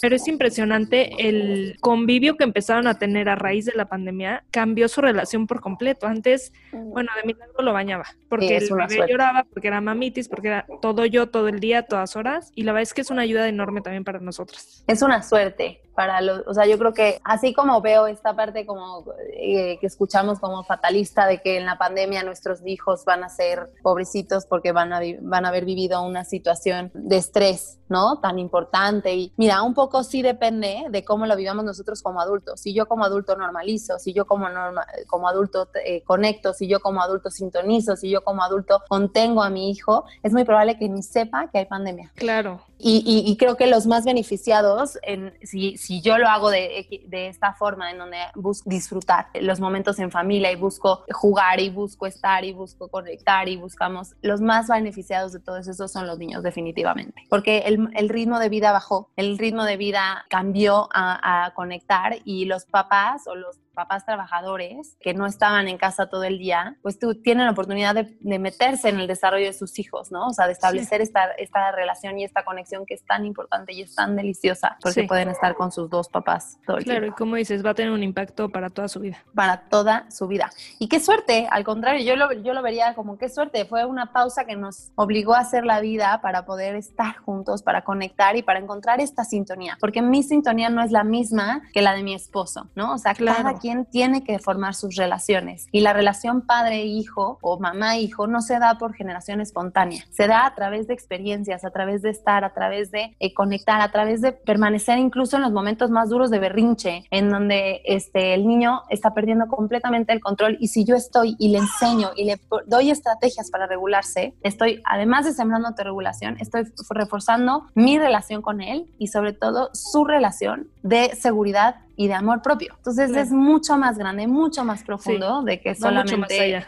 pero 0.05 0.17
es 0.17 0.29
impresionante 0.29 1.27
el 1.27 1.79
convivio 1.81 2.37
que 2.37 2.45
empezaron 2.45 2.87
a 2.87 2.99
tener 2.99 3.31
a 3.31 3.37
raíz 3.37 3.65
de 3.65 3.73
la 3.73 3.87
pandemia, 3.87 4.45
cambió 4.51 4.87
su 4.87 5.01
relación 5.01 5.47
por 5.47 5.63
completo. 5.63 6.07
Antes, 6.07 6.53
mm. 6.73 6.91
bueno, 6.91 7.11
de 7.17 7.27
milagro 7.27 7.63
lo 7.63 7.73
bañaba, 7.73 8.05
porque 8.29 8.59
el 8.59 8.69
bebé 8.69 9.07
lloraba, 9.09 9.45
porque 9.45 9.69
era 9.69 9.81
mamitis, 9.81 10.29
porque 10.29 10.49
era 10.49 10.67
todo 10.83 11.07
yo, 11.07 11.31
todo 11.31 11.49
el 11.49 11.59
día, 11.59 11.85
todas 11.85 12.17
horas, 12.17 12.53
y 12.55 12.65
la 12.65 12.73
verdad 12.73 12.83
es 12.83 12.93
que 12.93 13.01
es 13.01 13.11
una 13.11 13.23
ayuda 13.23 13.49
enorme 13.49 13.81
también 13.81 14.05
para 14.05 14.21
nosotros. 14.21 14.85
Es 14.87 15.01
una 15.01 15.23
suerte 15.23 15.81
para 15.95 16.21
los, 16.21 16.43
o 16.47 16.55
sea, 16.55 16.67
yo 16.67 16.79
creo 16.79 16.93
que 16.93 17.21
así 17.25 17.55
como 17.55 17.81
veo 17.81 18.07
esta 18.07 18.35
parte 18.35 18.67
como 18.67 19.05
eh, 19.33 19.79
que 19.81 19.87
escuchamos 19.87 20.41
como 20.41 20.65
fatalista 20.65 21.27
de 21.27 21.41
que 21.41 21.59
en 21.59 21.67
la 21.67 21.79
pandemia 21.79 22.23
nuestros 22.23 22.61
hijos 22.67 23.05
van 23.05 23.25
a 23.25 23.29
ser 23.29 23.71
pobrecitos 23.83 24.47
porque 24.47 24.73
van 24.73 24.93
a, 24.93 25.01
van 25.21 25.45
a 25.45 25.49
haber 25.49 25.65
vivido 25.65 26.03
una 26.03 26.25
situación 26.25 26.91
de 26.95 27.17
estrés, 27.17 27.79
¿no? 27.89 28.21
Tan 28.21 28.39
importante 28.39 29.15
y 29.15 29.33
mira, 29.37 29.63
un 29.63 29.75
poco 29.75 30.03
sí 30.03 30.23
depende 30.23 30.87
de 30.91 31.05
cómo 31.05 31.27
lo 31.27 31.37
vivamos 31.37 31.65
nosotros 31.65 32.03
como 32.03 32.21
adultos. 32.21 32.61
Si 32.61 32.75
yo 32.75 32.87
como 32.87 33.05
adulto 33.05 33.37
normalizo, 33.37 33.99
si 33.99 34.13
yo 34.13 34.27
como, 34.27 34.49
norma, 34.49 34.87
como 35.07 35.29
adulto 35.29 35.69
eh, 35.85 36.03
conecto, 36.03 36.53
si 36.53 36.67
yo 36.67 36.81
como 36.81 37.03
adulto 37.03 37.31
sintonizo, 37.31 37.97
si 37.97 38.11
yo 38.11 38.23
como 38.23 38.43
adulto 38.43 38.83
contengo 38.89 39.43
a 39.43 39.51
mi 39.51 39.71
hijo, 39.71 40.05
es 40.23 40.33
muy 40.33 40.45
probable 40.45 40.79
que 40.79 40.89
ni 40.89 41.03
sepa 41.03 41.49
que 41.51 41.59
hay 41.59 41.67
pandemia. 41.67 42.11
Claro. 42.15 42.61
Y, 42.79 43.25
y, 43.25 43.37
creo 43.39 43.57
que 43.57 43.67
los 43.67 43.87
más 43.87 44.05
beneficiados, 44.05 44.99
en, 45.03 45.33
si, 45.43 45.79
si 45.85 46.01
yo 46.01 46.17
lo 46.17 46.29
hago 46.29 46.49
de, 46.51 47.05
de 47.07 47.29
esta 47.29 47.53
forma, 47.53 47.91
en 47.91 47.99
donde 47.99 48.17
busco 48.35 48.69
disfrutar 48.69 49.29
los 49.35 49.61
momentos 49.61 49.99
en 49.99 50.11
familia 50.11 50.51
y 50.51 50.57
busco 50.57 51.05
jugar 51.11 51.61
y 51.61 51.69
busco 51.69 52.07
estar 52.07 52.43
y 52.45 52.53
busco 52.53 52.89
conectar 52.89 53.49
y 53.49 53.57
buscamos, 53.57 54.15
los 54.23 54.41
más 54.41 54.69
beneficiados 54.69 55.33
de 55.33 55.41
todo 55.41 55.59
eso 55.59 55.89
son 55.89 56.07
los 56.07 56.19
niños 56.19 56.43
definitivamente, 56.43 57.23
porque 57.29 57.59
el, 57.67 57.91
el 57.95 58.09
ritmo 58.09 58.39
de 58.39 58.49
vida 58.49 58.73
bajó, 58.73 59.11
el 59.17 59.37
ritmo 59.37 59.65
de 59.65 59.77
vida 59.77 60.25
cambió 60.31 60.89
a 60.93 61.53
conectar 61.55 62.17
y 62.25 62.47
los 62.47 62.65
papás 62.65 63.27
o 63.27 63.35
los 63.35 63.59
papás 63.75 64.05
trabajadores 64.07 64.97
que 65.01 65.15
no 65.15 65.27
estaban 65.27 65.69
en 65.69 65.79
casa 65.79 66.09
todo 66.09 66.25
el 66.25 66.39
día, 66.39 66.77
pues 66.83 66.99
tú, 66.99 67.15
tienen 67.15 67.47
la 67.47 67.53
oportunidad 67.53 67.95
de, 67.95 68.39
meterse 68.39 68.89
en 68.89 69.01
el 69.01 69.07
desarrollo 69.07 69.47
de 69.47 69.53
sus 69.53 69.79
hijos, 69.79 70.11
¿no? 70.11 70.29
O 70.29 70.33
sea, 70.33 70.47
de 70.47 70.53
establecer 70.53 71.01
esta, 71.01 71.31
esta 71.33 71.71
relación 71.73 72.19
y 72.19 72.25
esta 72.25 72.45
conexión 72.45 72.85
que 72.87 72.95
es 72.95 73.05
tan 73.05 73.25
importante 73.25 73.73
y 73.73 73.83
es 73.83 73.95
tan 73.95 74.17
deliciosa 74.17 74.77
porque 74.83 75.05
pueden 75.05 75.29
estar 75.29 75.55
con 75.55 75.73
sus 75.73 75.89
dos 75.91 76.09
papás 76.09 76.59
todo 76.67 76.79
el 76.79 76.85
Claro, 76.85 77.07
y 77.07 77.11
como 77.13 77.37
dices, 77.37 77.65
va 77.65 77.71
a 77.71 77.75
tener 77.75 77.93
un 77.93 78.03
impacto 78.03 78.49
para 78.49 78.71
toda 78.71 78.89
su 78.89 79.01
vida. 79.01 79.19
Para 79.35 79.69
toda 79.69 80.11
su 80.11 80.27
vida. 80.27 80.51
Y 80.79 80.89
qué 80.89 81.01
suerte, 81.01 81.49
al 81.51 81.65
contrario, 81.65 82.05
yo 82.05 82.17
lo, 82.17 82.33
yo 82.33 82.53
lo 82.55 82.63
vería 82.63 82.95
como 82.95 83.19
qué 83.19 83.29
suerte, 83.29 83.65
fue 83.65 83.85
una 83.85 84.13
pausa 84.13 84.45
que 84.45 84.57
nos 84.57 84.93
obligó 84.95 85.35
a 85.35 85.41
hacer 85.41 85.65
la 85.65 85.81
vida 85.81 86.21
para 86.23 86.45
poder 86.45 86.77
estar 86.77 87.17
juntos, 87.19 87.63
para 87.63 87.83
conectar 87.83 88.37
y 88.37 88.43
para 88.43 88.59
encontrar 88.59 89.01
esta 89.01 89.25
sintonía, 89.25 89.77
porque 89.81 90.03
mi 90.03 90.23
sintonía 90.23 90.71
no 90.71 90.83
es 90.83 90.91
la 90.91 91.05
misma 91.05 91.63
que 91.73 91.83
la 91.83 91.95
de 91.95 92.03
mi 92.03 92.15
esposo, 92.15 92.71
¿no? 92.75 92.95
O 92.95 92.99
sea, 92.99 93.15
claro 93.15 93.59
quien 93.65 93.87
tiene 93.87 94.25
que 94.25 94.39
formar 94.39 94.75
sus 94.75 94.95
relaciones. 94.95 95.69
Y 95.73 95.81
la 95.81 95.95
relación 95.95 96.43
padre-hijo 96.43 97.39
o 97.41 97.59
mamá-hijo 97.59 98.27
no 98.27 98.43
se 98.43 98.59
da 98.59 98.77
por 98.77 98.93
generación 98.93 99.41
espontánea, 99.41 100.05
se 100.11 100.27
da 100.27 100.45
a 100.45 100.55
través 100.55 100.87
de 100.87 100.93
experiencias, 100.93 101.65
a 101.65 101.71
través 101.71 102.03
de 102.03 102.11
estar, 102.11 102.45
a 102.45 102.53
través 102.53 102.91
de 102.91 103.17
eh, 103.19 103.33
conectar, 103.33 103.81
a 103.81 103.91
través 103.91 104.21
de 104.21 104.33
permanecer 104.33 104.99
incluso 104.99 105.37
en 105.37 105.43
los 105.45 105.53
momentos 105.53 105.91
más 105.91 106.11
duros 106.11 106.31
de 106.31 106.41
berrinche, 106.41 107.05
en 107.11 107.31
donde 107.31 107.81
este, 107.87 108.35
el 108.35 108.47
niño 108.47 108.83
está 108.91 109.15
perdiendo 109.15 109.49
completamente 109.49 110.13
el 110.13 110.21
control. 110.21 110.59
Y 110.61 110.69
si 110.69 110.85
yo 110.85 110.95
estoy 110.95 111.35
y 111.39 111.49
le 111.49 111.57
enseño 111.57 112.11
y 112.17 112.27
le 112.27 112.39
doy 112.67 112.91
estrategias 112.91 113.51
para 113.51 113.67
regularse, 113.67 114.35
estoy, 114.43 114.83
además 114.85 115.25
de 115.25 115.33
sembrando 115.33 115.69
autorregulación, 115.69 116.37
estoy 116.39 116.65
reforzando 116.91 117.65
mi 117.75 117.99
relación 117.99 118.43
con 118.43 118.61
él 118.61 118.91
y 118.99 119.07
sobre 119.07 119.33
todo 119.33 119.71
su 119.73 120.05
relación 120.05 120.69
de 120.83 121.17
seguridad 121.17 121.77
y 121.97 122.09
de 122.09 122.15
amor 122.15 122.43
propio. 122.43 122.75
Entonces 122.77 123.11
es 123.17 123.31
mucho 123.55 123.77
más 123.77 123.97
grande, 123.97 124.27
mucho 124.27 124.65
más 124.65 124.83
profundo 124.83 125.43
de 125.43 125.61
que 125.61 125.75
solamente 125.75 126.67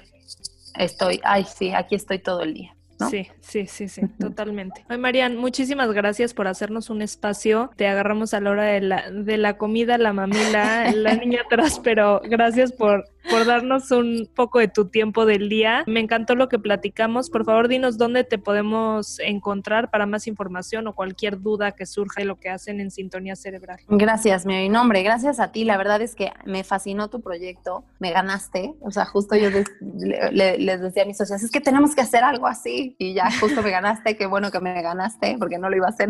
estoy, 0.79 1.21
ay, 1.25 1.45
sí, 1.45 1.73
aquí 1.73 1.95
estoy 1.97 2.21
todo 2.21 2.43
el 2.43 2.55
día. 2.55 2.77
Sí, 3.11 3.29
sí, 3.41 3.67
sí, 3.67 3.89
sí, 3.89 4.03
totalmente. 4.19 4.85
Ay, 4.89 4.97
Marian, 4.97 5.37
muchísimas 5.37 5.93
gracias 5.93 6.33
por 6.33 6.49
hacernos 6.49 6.89
un 6.89 7.03
espacio. 7.03 7.71
Te 7.77 7.87
agarramos 7.87 8.33
a 8.33 8.41
la 8.41 8.51
hora 8.51 8.65
de 8.65 8.81
la, 8.81 9.11
de 9.11 9.37
la 9.37 9.59
comida, 9.59 9.99
la 9.99 10.15
mamila, 10.15 10.91
la 10.93 11.15
niña 11.15 11.43
atrás, 11.43 11.79
pero 11.83 12.23
gracias 12.25 12.73
por 12.73 13.05
por 13.31 13.45
darnos 13.45 13.91
un 13.91 14.29
poco 14.35 14.59
de 14.59 14.69
tu 14.69 14.89
tiempo 14.89 15.27
del 15.27 15.49
día. 15.49 15.85
Me 15.87 16.01
encantó 16.01 16.35
lo 16.35 16.49
que 16.49 16.59
platicamos. 16.59 17.31
Por 17.31 17.45
favor, 17.45 17.69
dinos 17.69 17.99
dónde 17.99 18.25
te 18.25 18.39
podemos 18.39 19.19
encontrar 19.21 19.91
para 19.91 20.07
más 20.07 20.27
información 20.27 20.87
o 20.87 20.95
cualquier 20.95 21.41
duda 21.41 21.73
que 21.73 21.87
surja 21.87 22.21
de 22.21 22.27
lo 22.27 22.37
que 22.37 22.51
hacen 22.51 22.81
en 22.81 22.91
Sintonía 22.91 23.37
Cerebral. 23.37 23.81
Gracias, 23.89 24.47
mi 24.47 24.69
nombre. 24.69 25.03
Gracias 25.03 25.41
a 25.41 25.53
ti. 25.53 25.65
La 25.65 25.77
verdad 25.77 26.01
es 26.01 26.15
que 26.15 26.33
me 26.45 26.65
fascinó 26.65 27.09
tu 27.09 27.21
proyecto. 27.21 27.85
Me 27.99 28.13
ganaste. 28.13 28.75
O 28.81 28.91
sea, 28.91 29.05
justo 29.05 29.37
yo 29.37 29.51
les, 29.51 30.81
decía 30.81 31.03
a 31.03 31.07
mis 31.07 31.17
socios, 31.17 31.43
es 31.43 31.51
que 31.51 31.61
tenemos 31.61 31.95
que 31.95 32.01
hacer 32.01 32.25
algo 32.25 32.47
así. 32.47 32.97
Y 32.99 33.15
ya 33.15 33.31
justo 33.41 33.63
me 33.63 33.71
ganaste. 33.71 34.17
Qué 34.17 34.27
bueno 34.27 34.51
que 34.51 34.61
me 34.61 34.81
ganaste 34.83 35.37
porque 35.39 35.59
no 35.59 35.69
lo 35.69 35.77
iba 35.77 35.87
a 35.87 35.91
hacer 35.91 36.09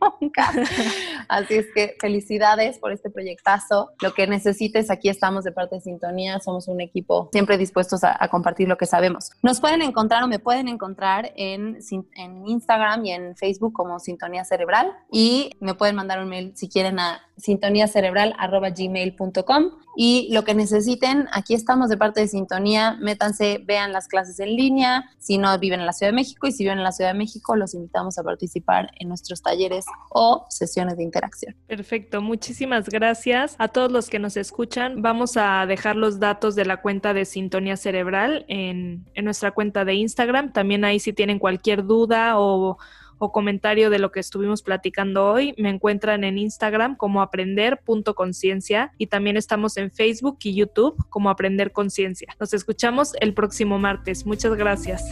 Así 1.28 1.54
es 1.54 1.66
que 1.74 1.96
felicidades 2.00 2.78
por 2.78 2.92
este 2.92 3.10
proyectazo. 3.10 3.90
Lo 4.00 4.14
que 4.14 4.26
necesites, 4.26 4.90
aquí 4.90 5.08
estamos 5.08 5.44
de 5.44 5.52
parte 5.52 5.76
de 5.76 5.80
Sintonía. 5.80 6.40
Somos 6.40 6.66
un 6.68 6.80
equipo 6.80 7.28
siempre 7.32 7.56
dispuestos 7.58 8.04
a, 8.04 8.16
compartir 8.28 8.68
lo 8.68 8.76
que 8.76 8.86
sabemos. 8.86 9.30
Nos 9.42 9.60
pueden 9.60 9.82
encontrar 9.82 10.24
o 10.24 10.28
me 10.28 10.38
pueden 10.38 10.68
encontrar 10.68 11.32
en, 11.36 11.78
en 12.14 12.46
Instagram 12.46 13.04
y 13.04 13.10
en 13.12 13.36
Facebook 13.36 13.72
como 13.72 13.98
Sintonía 13.98 14.44
Cerebral 14.44 14.92
y 15.10 15.50
me 15.60 15.74
pueden 15.74 15.96
mandar 15.96 16.22
un 16.22 16.28
mail 16.28 16.52
si 16.56 16.68
quieren 16.68 16.98
a 16.98 17.22
sintoniacerebral.gmail.com 17.36 19.85
y 19.96 20.28
lo 20.32 20.44
que 20.44 20.54
necesiten, 20.54 21.26
aquí 21.32 21.54
estamos 21.54 21.88
de 21.88 21.96
parte 21.96 22.20
de 22.20 22.28
Sintonía, 22.28 22.98
métanse, 23.00 23.62
vean 23.64 23.92
las 23.92 24.08
clases 24.08 24.38
en 24.40 24.54
línea, 24.54 25.10
si 25.18 25.38
no 25.38 25.58
viven 25.58 25.80
en 25.80 25.86
la 25.86 25.92
Ciudad 25.94 26.12
de 26.12 26.16
México 26.16 26.46
y 26.46 26.52
si 26.52 26.64
viven 26.64 26.78
en 26.78 26.84
la 26.84 26.92
Ciudad 26.92 27.12
de 27.12 27.18
México, 27.18 27.56
los 27.56 27.74
invitamos 27.74 28.18
a 28.18 28.22
participar 28.22 28.90
en 29.00 29.08
nuestros 29.08 29.42
talleres 29.42 29.86
o 30.10 30.46
sesiones 30.50 30.98
de 30.98 31.02
interacción. 31.02 31.56
Perfecto, 31.66 32.20
muchísimas 32.20 32.88
gracias 32.88 33.56
a 33.58 33.68
todos 33.68 33.90
los 33.90 34.10
que 34.10 34.18
nos 34.18 34.36
escuchan. 34.36 35.00
Vamos 35.00 35.36
a 35.36 35.64
dejar 35.66 35.96
los 35.96 36.20
datos 36.20 36.54
de 36.54 36.66
la 36.66 36.82
cuenta 36.82 37.14
de 37.14 37.24
Sintonía 37.24 37.78
Cerebral 37.78 38.44
en, 38.48 39.06
en 39.14 39.24
nuestra 39.24 39.52
cuenta 39.52 39.86
de 39.86 39.94
Instagram, 39.94 40.52
también 40.52 40.84
ahí 40.84 41.00
si 41.00 41.14
tienen 41.14 41.38
cualquier 41.38 41.86
duda 41.86 42.38
o 42.38 42.76
o 43.18 43.32
comentario 43.32 43.90
de 43.90 43.98
lo 43.98 44.12
que 44.12 44.20
estuvimos 44.20 44.62
platicando 44.62 45.26
hoy, 45.26 45.54
me 45.58 45.70
encuentran 45.70 46.24
en 46.24 46.38
Instagram 46.38 46.96
como 46.96 47.22
aprender.conciencia 47.22 48.92
y 48.98 49.06
también 49.06 49.36
estamos 49.36 49.76
en 49.76 49.90
Facebook 49.90 50.38
y 50.42 50.54
YouTube 50.54 50.96
como 51.08 51.30
Aprender 51.30 51.72
Conciencia. 51.72 52.34
Nos 52.40 52.52
escuchamos 52.54 53.12
el 53.20 53.34
próximo 53.34 53.78
martes. 53.78 54.26
Muchas 54.26 54.54
gracias. 54.54 55.04